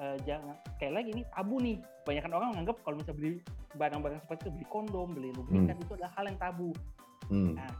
uh, 0.00 0.16
jangan 0.24 0.56
sekali 0.78 0.92
lagi 0.94 1.10
ini 1.12 1.22
tabu 1.34 1.56
nih. 1.60 1.76
Banyak 2.06 2.24
orang 2.32 2.50
menganggap 2.56 2.76
kalau 2.86 2.96
misalnya 2.96 3.18
beli 3.20 3.30
barang-barang 3.76 4.20
seperti 4.24 4.40
itu 4.48 4.50
beli 4.56 4.66
kondom, 4.72 5.08
beli 5.12 5.30
lubrikan 5.36 5.76
hmm. 5.76 5.84
itu 5.84 5.92
adalah 5.98 6.12
hal 6.16 6.24
yang 6.30 6.38
tabu. 6.40 6.70
Hmm. 7.28 7.52
Nah, 7.58 7.70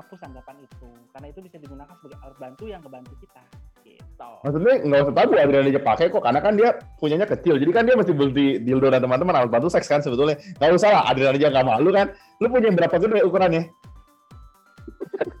hapus 0.00 0.20
anggapan 0.24 0.56
itu. 0.64 0.88
Karena 1.12 1.26
itu 1.28 1.40
bisa 1.44 1.56
digunakan 1.60 1.92
sebagai 2.00 2.18
alat 2.24 2.38
bantu 2.40 2.64
yang 2.66 2.80
ngebantu 2.80 3.12
kita. 3.20 3.42
Gitu. 3.84 4.30
Maksudnya 4.40 4.74
nggak 4.88 5.00
usah 5.04 5.14
tahu 5.14 5.36
Adrian 5.36 5.68
aja 5.68 5.82
pakai 5.84 6.06
kok. 6.08 6.22
Karena 6.24 6.40
kan 6.40 6.52
dia 6.56 6.68
punyanya 6.96 7.26
kecil. 7.28 7.54
Jadi 7.60 7.70
kan 7.70 7.84
dia 7.84 7.96
mesti 8.00 8.12
beli 8.16 8.58
dildo 8.64 8.88
dan 8.88 9.04
teman-teman 9.04 9.36
alat 9.36 9.50
bantu 9.52 9.68
seks 9.68 9.86
kan 9.86 10.00
sebetulnya. 10.00 10.40
Nggak 10.56 10.72
usah 10.80 10.88
lah 10.90 11.04
aja 11.12 11.48
nggak 11.52 11.66
malu 11.68 11.92
kan. 11.92 12.08
Lu 12.40 12.48
punya 12.48 12.72
berapa 12.72 12.96
gede 12.96 13.20
ukurannya? 13.28 13.62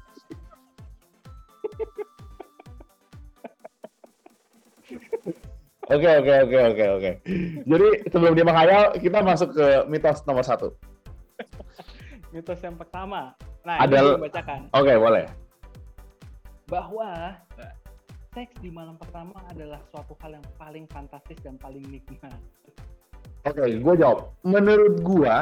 Oke 5.90 6.06
oke 6.22 6.34
oke 6.46 6.58
oke 6.70 6.84
oke. 7.02 7.10
Jadi 7.66 7.88
sebelum 8.14 8.38
dia 8.38 8.46
menghayal, 8.46 8.94
kita 8.94 9.26
masuk 9.26 9.50
ke 9.58 9.66
mitos 9.90 10.22
nomor 10.22 10.46
satu. 10.46 10.70
Mitos 12.30 12.60
yang 12.62 12.78
pertama, 12.78 13.34
Nah, 13.60 13.76
ada 13.76 13.96
ini 14.00 14.24
bacakan. 14.24 14.60
Oke, 14.72 14.88
okay, 14.88 14.96
boleh. 14.96 15.24
Bahwa 16.64 17.36
seks 18.32 18.54
di 18.62 18.70
malam 18.72 18.96
pertama 18.96 19.36
adalah 19.52 19.82
suatu 19.92 20.16
hal 20.24 20.40
yang 20.40 20.46
paling 20.56 20.84
fantastis 20.88 21.36
dan 21.44 21.60
paling 21.60 21.84
nikmat. 21.84 22.32
Oke, 23.44 23.60
okay, 23.60 23.76
gue 23.76 23.94
jawab. 24.00 24.32
Menurut 24.46 24.96
gue, 25.04 25.34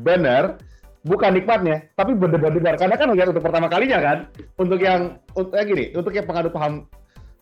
benar, 0.00 0.56
bukan 1.04 1.30
nikmatnya, 1.36 1.92
tapi 1.92 2.16
benar-benar 2.16 2.80
karena 2.80 2.96
kan 2.96 3.08
lihat 3.12 3.28
untuk 3.32 3.44
pertama 3.44 3.68
kalinya 3.68 3.98
kan, 4.00 4.18
untuk 4.56 4.80
yang 4.80 5.20
untuk 5.36 5.52
ya 5.56 5.64
gini, 5.64 5.84
untuk 5.92 6.12
yang 6.16 6.24
pengadut 6.24 6.52
paham 6.52 6.88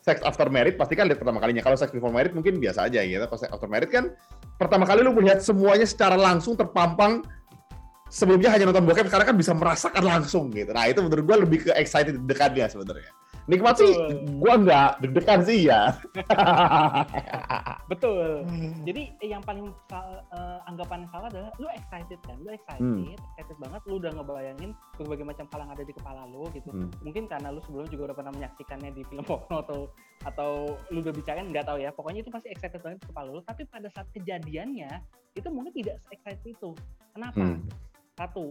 sex 0.02 0.24
after 0.24 0.48
married 0.48 0.80
pasti 0.80 0.96
kan 0.96 1.06
lihat 1.06 1.22
pertama 1.22 1.38
kalinya. 1.38 1.62
Kalau 1.62 1.76
sex 1.78 1.94
before 1.94 2.14
married 2.14 2.34
mungkin 2.34 2.58
biasa 2.58 2.90
aja 2.90 3.04
gitu. 3.04 3.20
Kalau 3.20 3.38
sex 3.38 3.50
after 3.50 3.70
married 3.70 3.90
kan 3.92 4.14
pertama 4.58 4.88
kali 4.88 5.06
lu 5.06 5.14
melihat 5.14 5.38
semuanya 5.38 5.84
secara 5.86 6.16
langsung 6.16 6.56
terpampang 6.56 7.22
sebelumnya 8.08 8.50
hanya 8.52 8.68
nonton 8.68 8.84
bokep 8.88 9.06
sekarang 9.08 9.32
kan 9.32 9.36
bisa 9.36 9.52
merasakan 9.52 10.04
langsung 10.04 10.48
gitu. 10.52 10.72
Nah 10.72 10.88
itu 10.88 11.00
menurut 11.04 11.24
gue 11.24 11.36
lebih 11.44 11.58
ke 11.68 11.70
excited 11.76 12.16
dekatnya 12.24 12.68
sebenarnya. 12.68 13.12
Nikmat 13.48 13.80
Betul. 13.80 13.88
sih, 13.88 13.92
gue 14.28 14.54
nggak 14.60 14.90
deg-degan 15.00 15.40
sih 15.40 15.58
ya. 15.72 15.96
Betul. 17.90 18.44
Jadi 18.84 19.16
yang 19.24 19.40
paling 19.40 19.72
uh, 19.88 20.60
anggapan 20.68 21.08
yang 21.08 21.10
salah 21.16 21.28
adalah 21.32 21.50
lu 21.56 21.64
excited 21.72 22.20
kan, 22.28 22.36
lu 22.44 22.52
excited, 22.52 22.84
hmm. 22.84 23.16
excited 23.16 23.56
banget, 23.56 23.80
lu 23.88 23.96
udah 23.96 24.12
ngebayangin 24.20 24.76
berbagai 25.00 25.24
macam 25.24 25.48
hal 25.48 25.64
yang 25.64 25.72
ada 25.72 25.80
di 25.80 25.94
kepala 25.96 26.28
lu 26.28 26.44
gitu. 26.52 26.68
Hmm. 26.68 26.92
Mungkin 27.00 27.24
karena 27.24 27.48
lu 27.48 27.64
sebelumnya 27.64 27.88
juga 27.88 28.12
udah 28.12 28.16
pernah 28.20 28.32
menyaksikannya 28.36 28.90
di 28.92 29.02
film 29.08 29.24
porno 29.24 29.64
atau 29.64 29.80
atau 30.28 30.76
lu 30.92 31.00
udah 31.00 31.14
bicarain 31.16 31.48
nggak 31.48 31.64
tahu 31.72 31.80
ya. 31.80 31.88
Pokoknya 31.96 32.20
itu 32.20 32.28
pasti 32.28 32.52
excited 32.52 32.84
banget 32.84 33.00
di 33.00 33.08
kepala 33.08 33.32
lu. 33.32 33.40
Tapi 33.40 33.64
pada 33.64 33.88
saat 33.96 34.12
kejadiannya 34.12 34.92
itu 35.40 35.48
mungkin 35.48 35.72
tidak 35.72 36.04
excited 36.12 36.44
itu. 36.44 36.76
Kenapa? 37.16 37.40
Hmm. 37.40 37.64
Satu, 38.18 38.50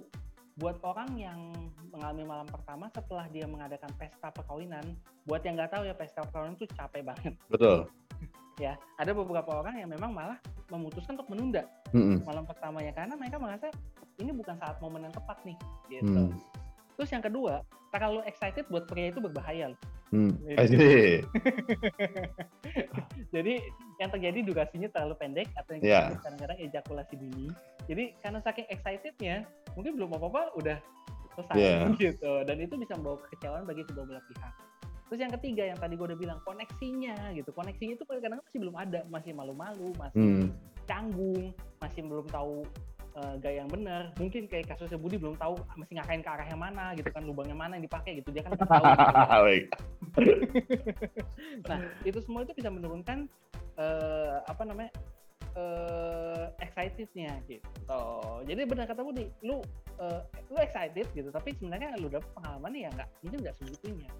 buat 0.55 0.79
orang 0.79 1.11
yang 1.19 1.39
mengalami 1.91 2.23
malam 2.23 2.47
pertama 2.47 2.87
setelah 2.95 3.27
dia 3.27 3.43
mengadakan 3.43 3.91
pesta 3.99 4.31
perkawinan, 4.31 4.95
buat 5.27 5.43
yang 5.43 5.59
nggak 5.59 5.75
tahu 5.75 5.83
ya 5.83 5.91
pesta 5.91 6.23
perkawinan 6.23 6.55
itu 6.55 6.71
capek 6.71 7.03
banget. 7.03 7.35
Betul. 7.51 7.91
ya, 8.63 8.79
ada 8.95 9.11
beberapa 9.11 9.59
orang 9.59 9.75
yang 9.75 9.91
memang 9.91 10.15
malah 10.15 10.39
memutuskan 10.71 11.19
untuk 11.19 11.27
menunda 11.35 11.67
mm-hmm. 11.91 12.23
malam 12.23 12.47
pertamanya 12.47 12.95
karena 12.95 13.19
mereka 13.19 13.37
merasa 13.43 13.67
ini 14.23 14.31
bukan 14.31 14.55
saat 14.55 14.79
momen 14.79 15.03
yang 15.03 15.11
tepat 15.11 15.35
nih, 15.43 15.57
gitu. 15.91 16.31
Mm. 16.31 16.39
Terus 16.95 17.09
yang 17.11 17.23
kedua, 17.27 17.61
terlalu 17.91 18.23
excited 18.23 18.65
buat 18.71 18.87
pria 18.87 19.11
itu 19.11 19.19
berbahaya 19.19 19.75
loh. 19.75 19.79
Hmm. 20.07 20.39
Jadi, 20.47 21.19
jadi 23.29 23.59
yang 23.97 24.09
terjadi 24.13 24.39
durasinya 24.45 24.89
terlalu 24.93 25.15
pendek 25.19 25.47
atau 25.57 25.75
yang 25.77 25.83
yeah. 25.83 26.05
kadang-kadang 26.23 26.57
ejakulasi 26.63 27.15
dini. 27.19 27.47
Jadi 27.87 28.03
karena 28.23 28.39
saking 28.43 28.67
excitednya, 28.71 29.35
mungkin 29.73 29.99
belum 29.99 30.15
apa-apa 30.15 30.55
udah 30.55 30.77
selesai 31.35 31.55
yeah. 31.57 31.89
gitu. 32.01 32.33
Dan 32.47 32.57
itu 32.63 32.75
bisa 32.79 32.95
membawa 32.95 33.19
kekecewaan 33.27 33.63
bagi 33.67 33.83
kedua 33.83 34.03
belah 34.07 34.23
pihak. 34.31 34.53
Terus 35.07 35.19
yang 35.23 35.33
ketiga 35.39 35.63
yang 35.63 35.79
tadi 35.79 35.95
gue 35.95 36.07
udah 36.07 36.19
bilang 36.19 36.39
koneksinya 36.43 37.31
gitu. 37.31 37.49
Koneksinya 37.55 37.95
itu 37.95 38.03
kadang-kadang 38.03 38.39
masih 38.43 38.59
belum 38.59 38.75
ada, 38.75 38.99
masih 39.07 39.31
malu-malu, 39.31 39.89
masih 39.95 40.19
hmm. 40.19 40.47
canggung, 40.83 41.55
masih 41.79 42.01
belum 42.03 42.27
tahu 42.27 42.67
uh, 43.17 43.35
gaya 43.41 43.65
yang 43.65 43.71
benar. 43.71 44.13
Mungkin 44.21 44.45
kayak 44.45 44.69
kasusnya 44.69 45.01
Budi 45.01 45.17
belum 45.17 45.35
tahu 45.41 45.57
mesti 45.75 45.97
ngakain 45.97 46.21
ke 46.21 46.29
arah 46.29 46.47
yang 46.47 46.61
mana 46.61 46.93
gitu 46.93 47.09
kan, 47.09 47.25
lubangnya 47.25 47.57
mana 47.57 47.75
yang 47.81 47.85
dipakai 47.85 48.21
gitu. 48.21 48.29
Dia 48.29 48.45
kan 48.45 48.53
tahu. 48.55 49.49
nah, 51.69 51.79
itu 52.05 52.19
semua 52.21 52.45
itu 52.45 52.53
bisa 52.57 52.69
menurunkan 52.69 53.25
uh, 53.77 54.45
apa 54.45 54.63
namanya? 54.63 54.91
uh, 55.57 56.53
excitednya 56.61 57.41
gitu. 57.49 58.01
Jadi 58.45 58.61
benar 58.69 58.85
kata 58.85 59.01
Budi, 59.01 59.25
lu 59.41 59.59
uh, 59.97 60.21
lu 60.53 60.57
excited 60.61 61.09
gitu, 61.17 61.29
tapi 61.33 61.57
sebenarnya 61.57 61.97
lu 61.97 62.07
dapet 62.07 62.29
pengalaman 62.37 62.71
ya 62.77 62.89
nggak 62.93 63.09
mungkin 63.25 63.39
nggak 63.41 63.55
sebegitunya. 63.57 64.11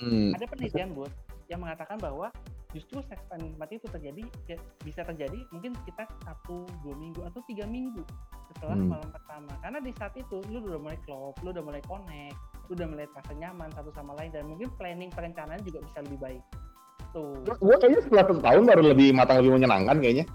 Hmm. 0.00 0.34
Ada 0.34 0.50
penelitian 0.50 0.90
buat 0.96 1.12
yang 1.46 1.62
mengatakan 1.62 1.98
bahwa 2.02 2.34
justru 2.70 3.02
seks 3.10 3.22
paling 3.26 3.54
itu 3.70 3.86
terjadi 3.90 4.22
ya, 4.46 4.56
bisa 4.86 5.02
terjadi 5.02 5.38
mungkin 5.50 5.74
sekitar 5.82 6.06
satu 6.22 6.66
dua 6.86 6.94
minggu 6.94 7.20
atau 7.26 7.42
tiga 7.50 7.66
minggu 7.66 8.02
setelah 8.60 8.76
hmm. 8.76 8.92
malam 8.92 9.08
pertama. 9.08 9.52
Karena 9.64 9.78
di 9.80 9.92
saat 9.96 10.12
itu 10.20 10.36
lu 10.52 10.60
udah 10.60 10.80
mulai 10.84 10.98
klop 11.08 11.34
lu 11.40 11.48
udah 11.48 11.64
mulai 11.64 11.82
connect 11.88 12.36
lu 12.68 12.72
udah 12.76 12.86
mulai 12.92 13.06
terasa 13.10 13.32
nyaman 13.34 13.68
satu 13.72 13.90
sama 13.96 14.12
lain 14.20 14.30
dan 14.30 14.46
mungkin 14.46 14.68
planning 14.76 15.10
perencanaan 15.10 15.58
juga 15.64 15.80
bisa 15.80 16.04
lebih 16.04 16.20
baik. 16.20 16.42
Tuh. 17.10 17.42
Gue 17.58 17.76
kayaknya 17.80 18.00
setelah 18.04 18.24
satu 18.28 18.42
tahun 18.44 18.62
baru 18.68 18.82
lebih 18.94 19.08
matang 19.16 19.42
lebih 19.42 19.58
menyenangkan 19.58 19.96
kayaknya. 19.98 20.28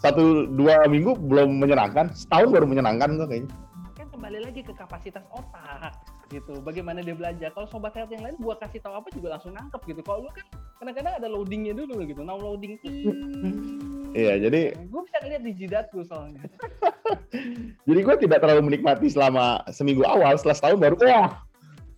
Satu 0.00 0.48
dua 0.48 0.88
minggu 0.88 1.12
belum 1.14 1.60
menyenangkan 1.60 2.10
setahun 2.16 2.48
baru 2.50 2.64
menyenangkan 2.64 3.20
tuh 3.20 3.28
kayaknya. 3.28 3.52
Kan 3.94 4.08
kembali 4.08 4.38
lagi 4.48 4.60
ke 4.64 4.72
kapasitas 4.72 5.22
otak 5.30 5.94
gitu. 6.32 6.58
Bagaimana 6.64 7.04
dia 7.04 7.14
belajar? 7.14 7.52
Kalau 7.52 7.68
sobat 7.68 7.94
sehat 7.94 8.10
yang 8.10 8.24
lain 8.24 8.34
gua 8.40 8.56
kasih 8.58 8.80
tahu 8.80 8.96
apa 8.96 9.12
juga 9.12 9.36
langsung 9.38 9.52
nangkep 9.54 9.82
gitu. 9.94 10.00
Kalau 10.02 10.26
lu 10.26 10.30
kan 10.32 10.46
kadang-kadang 10.82 11.14
ada 11.20 11.28
loadingnya 11.28 11.76
dulu 11.76 12.02
gitu. 12.02 12.24
Now 12.24 12.40
loading 12.40 12.80
iya 14.14 14.34
jadi 14.38 14.74
gue 14.74 15.00
bisa 15.06 15.18
ngeliat 15.22 15.42
di 15.42 15.52
jidatku 15.54 16.02
soalnya. 16.06 16.42
Jadi 17.88 18.00
gue 18.06 18.16
tidak 18.26 18.38
terlalu 18.42 18.70
menikmati 18.70 19.10
selama 19.10 19.66
seminggu 19.74 20.06
awal 20.06 20.38
setelah 20.38 20.56
setahun 20.56 20.78
baru 20.78 20.96
wah 21.02 21.30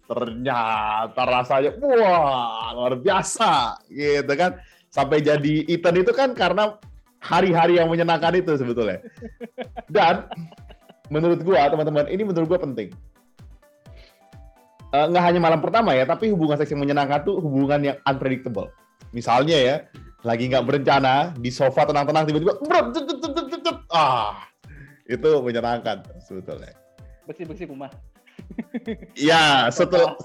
ternyata 0.08 1.22
rasanya 1.24 1.70
wah 1.80 2.72
luar 2.76 2.94
biasa 3.00 3.80
gitu 3.88 4.32
kan. 4.36 4.56
Sampai 4.92 5.24
jadi 5.24 5.64
Ethan 5.72 6.04
itu 6.04 6.12
kan 6.12 6.36
karena 6.36 6.76
hari-hari 7.16 7.80
yang 7.80 7.88
menyenangkan 7.88 8.36
itu 8.36 8.60
sebetulnya. 8.60 9.00
Dan 9.88 10.28
menurut 11.08 11.40
gua 11.40 11.72
teman-teman 11.72 12.12
ini 12.12 12.28
menurut 12.28 12.44
gua 12.44 12.60
penting. 12.60 12.92
Uh, 14.92 15.08
nggak 15.08 15.24
hanya 15.24 15.40
malam 15.40 15.64
pertama 15.64 15.96
ya, 15.96 16.04
tapi 16.04 16.28
hubungan 16.28 16.60
seks 16.60 16.76
yang 16.76 16.84
menyenangkan 16.84 17.24
tuh 17.24 17.40
hubungan 17.40 17.80
yang 17.80 17.96
unpredictable. 18.04 18.68
Misalnya 19.16 19.56
ya, 19.56 19.76
lagi 20.22 20.46
nggak 20.46 20.64
berencana 20.64 21.34
di 21.34 21.50
sofa 21.50 21.82
tenang-tenang 21.86 22.24
tiba-tiba 22.30 22.54
ah 23.90 24.52
itu 25.10 25.30
menyenangkan 25.42 26.06
sebetulnya. 26.22 26.72
Bersih-bersih 27.26 27.68
rumah. 27.68 27.90
Ya, 29.14 29.68
setelah 29.68 30.16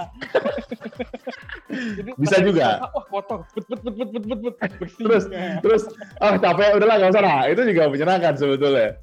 bisa 2.22 2.38
juga. 2.42 2.88
Wah, 2.92 3.06
kotor. 3.08 3.44
Bet, 3.54 3.66
bet, 3.68 3.82
bet, 3.84 3.96
bet, 3.96 4.10
bet, 4.10 4.24
bet, 4.26 4.40
bet. 4.42 4.56
Bersih. 4.80 5.04
Terus, 5.04 5.24
terus, 5.64 5.84
ah 6.24 6.34
oh, 6.34 6.40
capek, 6.40 6.76
udahlah 6.80 6.96
nggak 6.98 7.12
usah. 7.14 7.24
Nah, 7.24 7.42
itu 7.52 7.62
juga 7.68 7.84
menyenangkan 7.92 8.34
sebetulnya. 8.36 8.90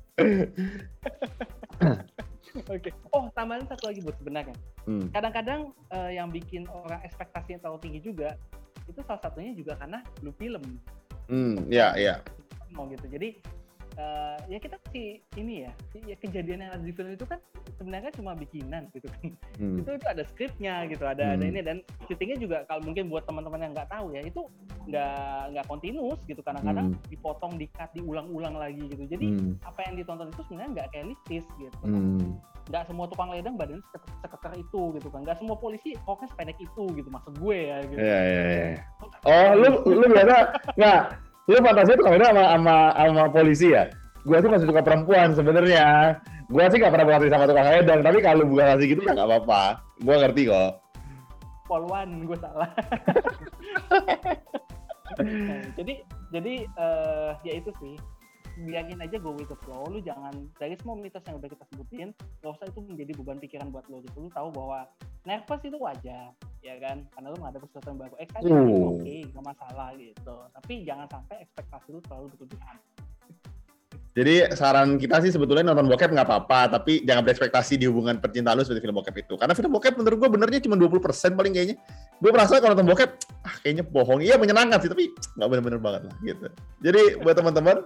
Oke. 2.55 2.89
Okay. 2.89 2.93
Oh, 3.11 3.29
tambahan 3.35 3.67
satu 3.67 3.91
lagi 3.91 4.01
buat 4.03 4.17
sebenarnya. 4.19 4.57
Hmm. 4.87 5.11
Kadang-kadang 5.11 5.61
uh, 5.91 6.11
yang 6.11 6.31
bikin 6.31 6.71
orang 6.71 7.03
ekspektasinya 7.03 7.61
terlalu 7.61 7.81
tinggi 7.83 8.01
juga 8.05 8.39
itu 8.89 9.01
salah 9.05 9.21
satunya 9.23 9.53
juga 9.57 9.77
karena 9.79 10.05
blue 10.21 10.35
film. 10.37 10.63
Hmm, 11.29 11.57
ya, 11.73 11.97
ya. 11.97 12.21
Mau 12.77 12.85
gitu. 12.93 13.07
Jadi 13.09 13.41
uh, 13.99 14.39
ya 14.51 14.59
kita 14.59 14.77
sih 14.91 15.21
ini 15.39 15.67
ya, 15.67 15.73
ya 16.07 16.17
kejadian 16.19 16.67
yang 16.67 16.71
ada 16.75 16.85
di 16.85 16.93
film 16.95 17.15
itu 17.15 17.27
kan 17.27 17.39
sebenarnya 17.79 18.11
cuma 18.15 18.33
bikinan 18.39 18.91
gitu 18.95 19.07
kan. 19.11 19.23
Hmm. 19.59 19.79
itu 19.79 19.91
itu 19.95 20.07
ada 20.07 20.23
skripnya 20.27 20.87
gitu, 20.91 21.05
ada 21.07 21.25
hmm. 21.25 21.35
ada 21.39 21.45
ini 21.45 21.61
dan 21.63 21.77
syutingnya 22.07 22.39
juga 22.39 22.57
kalau 22.67 22.83
mungkin 22.83 23.11
buat 23.11 23.25
teman-teman 23.27 23.61
yang 23.67 23.73
nggak 23.75 23.91
tahu 23.91 24.07
ya 24.15 24.23
itu 24.23 24.41
nggak 24.85 25.41
nggak 25.57 25.67
kontinus 25.67 26.21
gitu 26.29 26.41
kadang-kadang 26.45 26.93
hmm. 26.93 27.03
dipotong, 27.09 27.55
dikat, 27.57 27.91
diulang-ulang 27.97 28.57
lagi 28.59 28.85
gitu. 28.91 29.05
Jadi 29.09 29.27
hmm. 29.31 29.53
apa 29.65 29.81
yang 29.89 29.95
ditonton 29.99 30.29
itu 30.31 30.43
sebenarnya 30.47 30.71
nggak 30.81 30.89
realistis 30.93 31.45
gitu. 31.57 31.79
Hmm. 31.85 32.39
Nggak 32.65 32.89
semua 32.89 33.05
tukang 33.09 33.29
ledeng 33.29 33.57
badan 33.61 33.81
seketer 34.25 34.53
itu 34.57 34.97
gitu 34.97 35.09
kan. 35.13 35.21
Nggak 35.25 35.39
semua 35.41 35.57
polisi 35.57 35.97
koknya 36.05 36.29
sependek 36.33 36.59
itu 36.61 36.85
gitu 36.97 37.09
maksud 37.13 37.35
gue 37.37 37.59
ya 37.59 37.79
gitu. 37.89 38.01
Iya, 38.01 38.21
iya, 38.25 38.43
iya. 38.45 38.77
Oh, 39.25 39.49
lu 39.57 39.69
lu 39.85 40.07
biasa 40.09 40.37
nggak 40.77 41.01
Lu 41.45 41.61
fantasi 41.61 41.93
itu 41.93 42.03
kawinnya 42.03 42.33
sama, 42.33 42.45
sama 42.57 42.77
sama 42.97 43.25
polisi 43.29 43.67
ya? 43.69 43.85
Gua 44.25 44.41
sih 44.41 44.49
masih 44.49 44.65
suka 44.65 44.81
perempuan 44.81 45.37
sebenarnya. 45.37 46.17
Gua 46.49 46.73
sih 46.73 46.81
gak 46.81 46.93
pernah 46.93 47.07
berarti 47.09 47.29
sama 47.29 47.45
tukang 47.45 47.69
edang, 47.69 48.01
tapi 48.01 48.19
kalau 48.25 48.45
bukan 48.49 48.77
kasih 48.77 48.87
gitu 48.97 49.01
ya 49.05 49.13
gak 49.13 49.29
apa-apa. 49.29 49.63
Gua 50.01 50.15
ngerti 50.25 50.43
kok. 50.49 50.73
Polwan, 51.65 52.29
gue 52.29 52.39
salah. 52.41 52.69
nah, 55.21 55.61
jadi 55.81 56.05
jadi 56.29 56.55
uh, 56.77 57.33
ya 57.41 57.53
itu 57.57 57.73
sih 57.81 57.97
biarin 58.63 59.03
aja 59.03 59.19
go 59.19 59.35
with 59.35 59.51
the 59.51 59.59
flow 59.67 59.83
lu 59.91 59.99
jangan 59.99 60.31
dari 60.63 60.79
semua 60.79 60.95
mitos 60.95 61.27
yang 61.27 61.43
udah 61.43 61.51
kita 61.51 61.65
sebutin 61.75 62.09
gak 62.39 62.55
usah 62.55 62.67
itu 62.71 62.81
menjadi 62.87 63.13
beban 63.19 63.39
pikiran 63.43 63.69
buat 63.75 63.83
lo 63.91 63.99
gitu 64.07 64.27
lu 64.27 64.31
tahu 64.31 64.55
bahwa 64.55 64.87
nervous 65.27 65.63
itu 65.67 65.75
wajar 65.75 66.31
ya 66.65 66.81
kan 66.81 67.05
karena 67.13 67.29
lu 67.29 67.39
ada 67.45 67.59
sesuatu 67.61 67.87
yang 67.93 68.01
baru 68.01 68.15
excited 68.17 68.49
uh. 68.49 68.57
oke 68.57 69.05
okay, 69.05 69.21
gak 69.29 69.45
masalah 69.45 69.89
gitu 70.01 70.37
tapi 70.57 70.75
jangan 70.89 71.07
sampai 71.13 71.37
ekspektasi 71.45 71.89
lu 71.93 72.01
terlalu 72.09 72.27
berlebihan 72.33 72.77
jadi 74.15 74.55
saran 74.55 74.95
kita 74.95 75.19
sih 75.27 75.35
sebetulnya 75.35 75.75
nonton 75.75 75.91
bokep 75.91 76.15
nggak 76.15 76.23
apa-apa, 76.23 76.79
tapi 76.79 77.03
jangan 77.03 77.27
berekspektasi 77.27 77.83
di 77.83 77.91
hubungan 77.91 78.23
percintaan 78.23 78.55
lu 78.55 78.63
seperti 78.63 78.87
film 78.87 78.95
bokep 78.95 79.27
itu. 79.27 79.35
Karena 79.35 79.59
film 79.59 79.75
bokep 79.75 79.91
menurut 79.99 80.17
gue 80.23 80.31
benernya 80.39 80.63
cuma 80.63 80.79
20% 80.79 81.35
paling 81.35 81.51
kayaknya. 81.51 81.77
Gue 82.23 82.31
merasa 82.31 82.63
kalau 82.63 82.79
nonton 82.79 82.95
bokep, 82.95 83.11
ah 83.43 83.55
kayaknya 83.67 83.83
bohong. 83.83 84.23
Iya 84.23 84.39
menyenangkan 84.39 84.79
sih, 84.87 84.91
tapi 84.95 85.11
nggak 85.35 85.49
bener-bener 85.51 85.81
banget 85.83 86.03
lah 86.07 86.15
gitu. 86.23 86.47
Jadi 86.79 87.03
buat 87.27 87.35
teman-teman, 87.35 87.77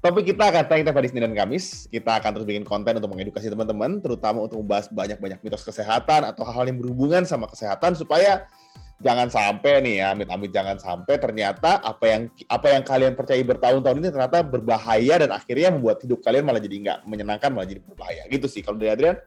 Topik 0.00 0.32
kita 0.32 0.48
akan 0.48 0.64
tayang 0.64 0.88
tiap 0.88 0.96
hari 0.96 1.12
Senin 1.12 1.28
dan 1.28 1.36
Kamis. 1.36 1.84
Kita 1.92 2.16
akan 2.16 2.32
terus 2.32 2.48
bikin 2.48 2.64
konten 2.64 2.96
untuk 2.96 3.12
mengedukasi 3.12 3.52
teman-teman, 3.52 4.00
terutama 4.00 4.48
untuk 4.48 4.64
membahas 4.64 4.88
banyak-banyak 4.88 5.44
mitos 5.44 5.60
kesehatan 5.60 6.24
atau 6.24 6.40
hal-hal 6.48 6.72
yang 6.72 6.80
berhubungan 6.80 7.28
sama 7.28 7.44
kesehatan 7.44 7.92
supaya 7.92 8.48
jangan 9.04 9.28
sampai 9.28 9.84
nih 9.84 10.00
ya, 10.00 10.16
amit-amit 10.16 10.48
jangan 10.56 10.80
sampai 10.80 11.20
ternyata 11.20 11.84
apa 11.84 12.04
yang 12.08 12.22
apa 12.48 12.66
yang 12.72 12.80
kalian 12.80 13.12
percaya 13.12 13.44
bertahun-tahun 13.44 13.96
ini 14.00 14.08
ternyata 14.08 14.40
berbahaya 14.40 15.20
dan 15.20 15.36
akhirnya 15.36 15.68
membuat 15.68 16.00
hidup 16.00 16.24
kalian 16.24 16.48
malah 16.48 16.64
jadi 16.64 16.76
nggak 16.80 16.98
menyenangkan, 17.04 17.52
malah 17.52 17.68
jadi 17.68 17.84
berbahaya. 17.84 18.24
Gitu 18.32 18.48
sih 18.48 18.64
kalau 18.64 18.80
dari 18.80 18.96
Adrian. 18.96 19.20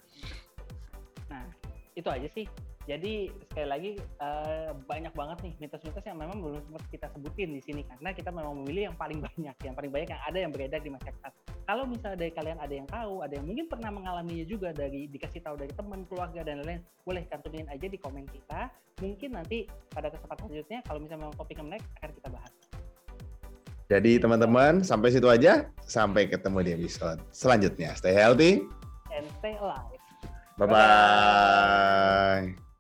Nah, 1.30 1.54
itu 1.94 2.10
aja 2.10 2.26
sih 2.34 2.50
jadi 2.84 3.32
sekali 3.48 3.68
lagi 3.68 3.92
uh, 4.20 4.76
banyak 4.76 5.16
banget 5.16 5.38
nih 5.40 5.54
mitos-mitos 5.64 6.04
yang 6.04 6.20
memang 6.20 6.44
belum 6.44 6.60
sempat 6.68 6.84
kita 6.92 7.08
sebutin 7.16 7.56
di 7.56 7.62
sini 7.64 7.82
karena 7.88 8.12
kita 8.12 8.28
memang 8.28 8.60
memilih 8.60 8.92
yang 8.92 8.98
paling 9.00 9.24
banyak, 9.28 9.56
yang 9.64 9.76
paling 9.76 9.92
banyak 9.92 10.10
yang 10.12 10.24
ada 10.28 10.38
yang 10.38 10.52
beredar 10.52 10.84
di 10.84 10.92
masyarakat. 10.92 11.32
Kalau 11.64 11.88
misalnya 11.88 12.18
dari 12.20 12.32
kalian 12.36 12.60
ada 12.60 12.74
yang 12.76 12.88
tahu, 12.92 13.24
ada 13.24 13.34
yang 13.40 13.48
mungkin 13.48 13.66
pernah 13.72 13.92
mengalaminya 13.96 14.44
juga 14.44 14.76
dari 14.76 15.08
dikasih 15.08 15.48
tahu 15.48 15.56
dari 15.56 15.72
teman, 15.72 16.04
keluarga 16.12 16.44
dan 16.44 16.60
lain-lain, 16.60 16.84
boleh 17.08 17.24
cantumin 17.32 17.68
aja 17.72 17.88
di 17.88 17.96
komen 17.96 18.28
kita. 18.28 18.68
Mungkin 19.00 19.32
nanti 19.32 19.64
pada 19.88 20.12
kesempatan 20.12 20.52
selanjutnya 20.52 20.80
kalau 20.84 21.00
misalnya 21.00 21.22
memang 21.24 21.36
topik 21.40 21.56
menarik 21.64 21.86
akan 22.04 22.12
kita 22.20 22.30
bahas. 22.36 22.52
Jadi 23.88 24.12
teman-teman 24.20 24.84
sampai 24.84 25.08
situ 25.12 25.28
aja, 25.32 25.72
sampai 25.88 26.28
ketemu 26.28 26.60
di 26.68 26.72
episode 26.84 27.24
selanjutnya. 27.32 27.96
Stay 27.96 28.12
healthy 28.12 28.68
and 29.16 29.24
stay 29.40 29.56
alive. 29.56 29.88
Bye 30.60 30.68
bye. 30.68 32.73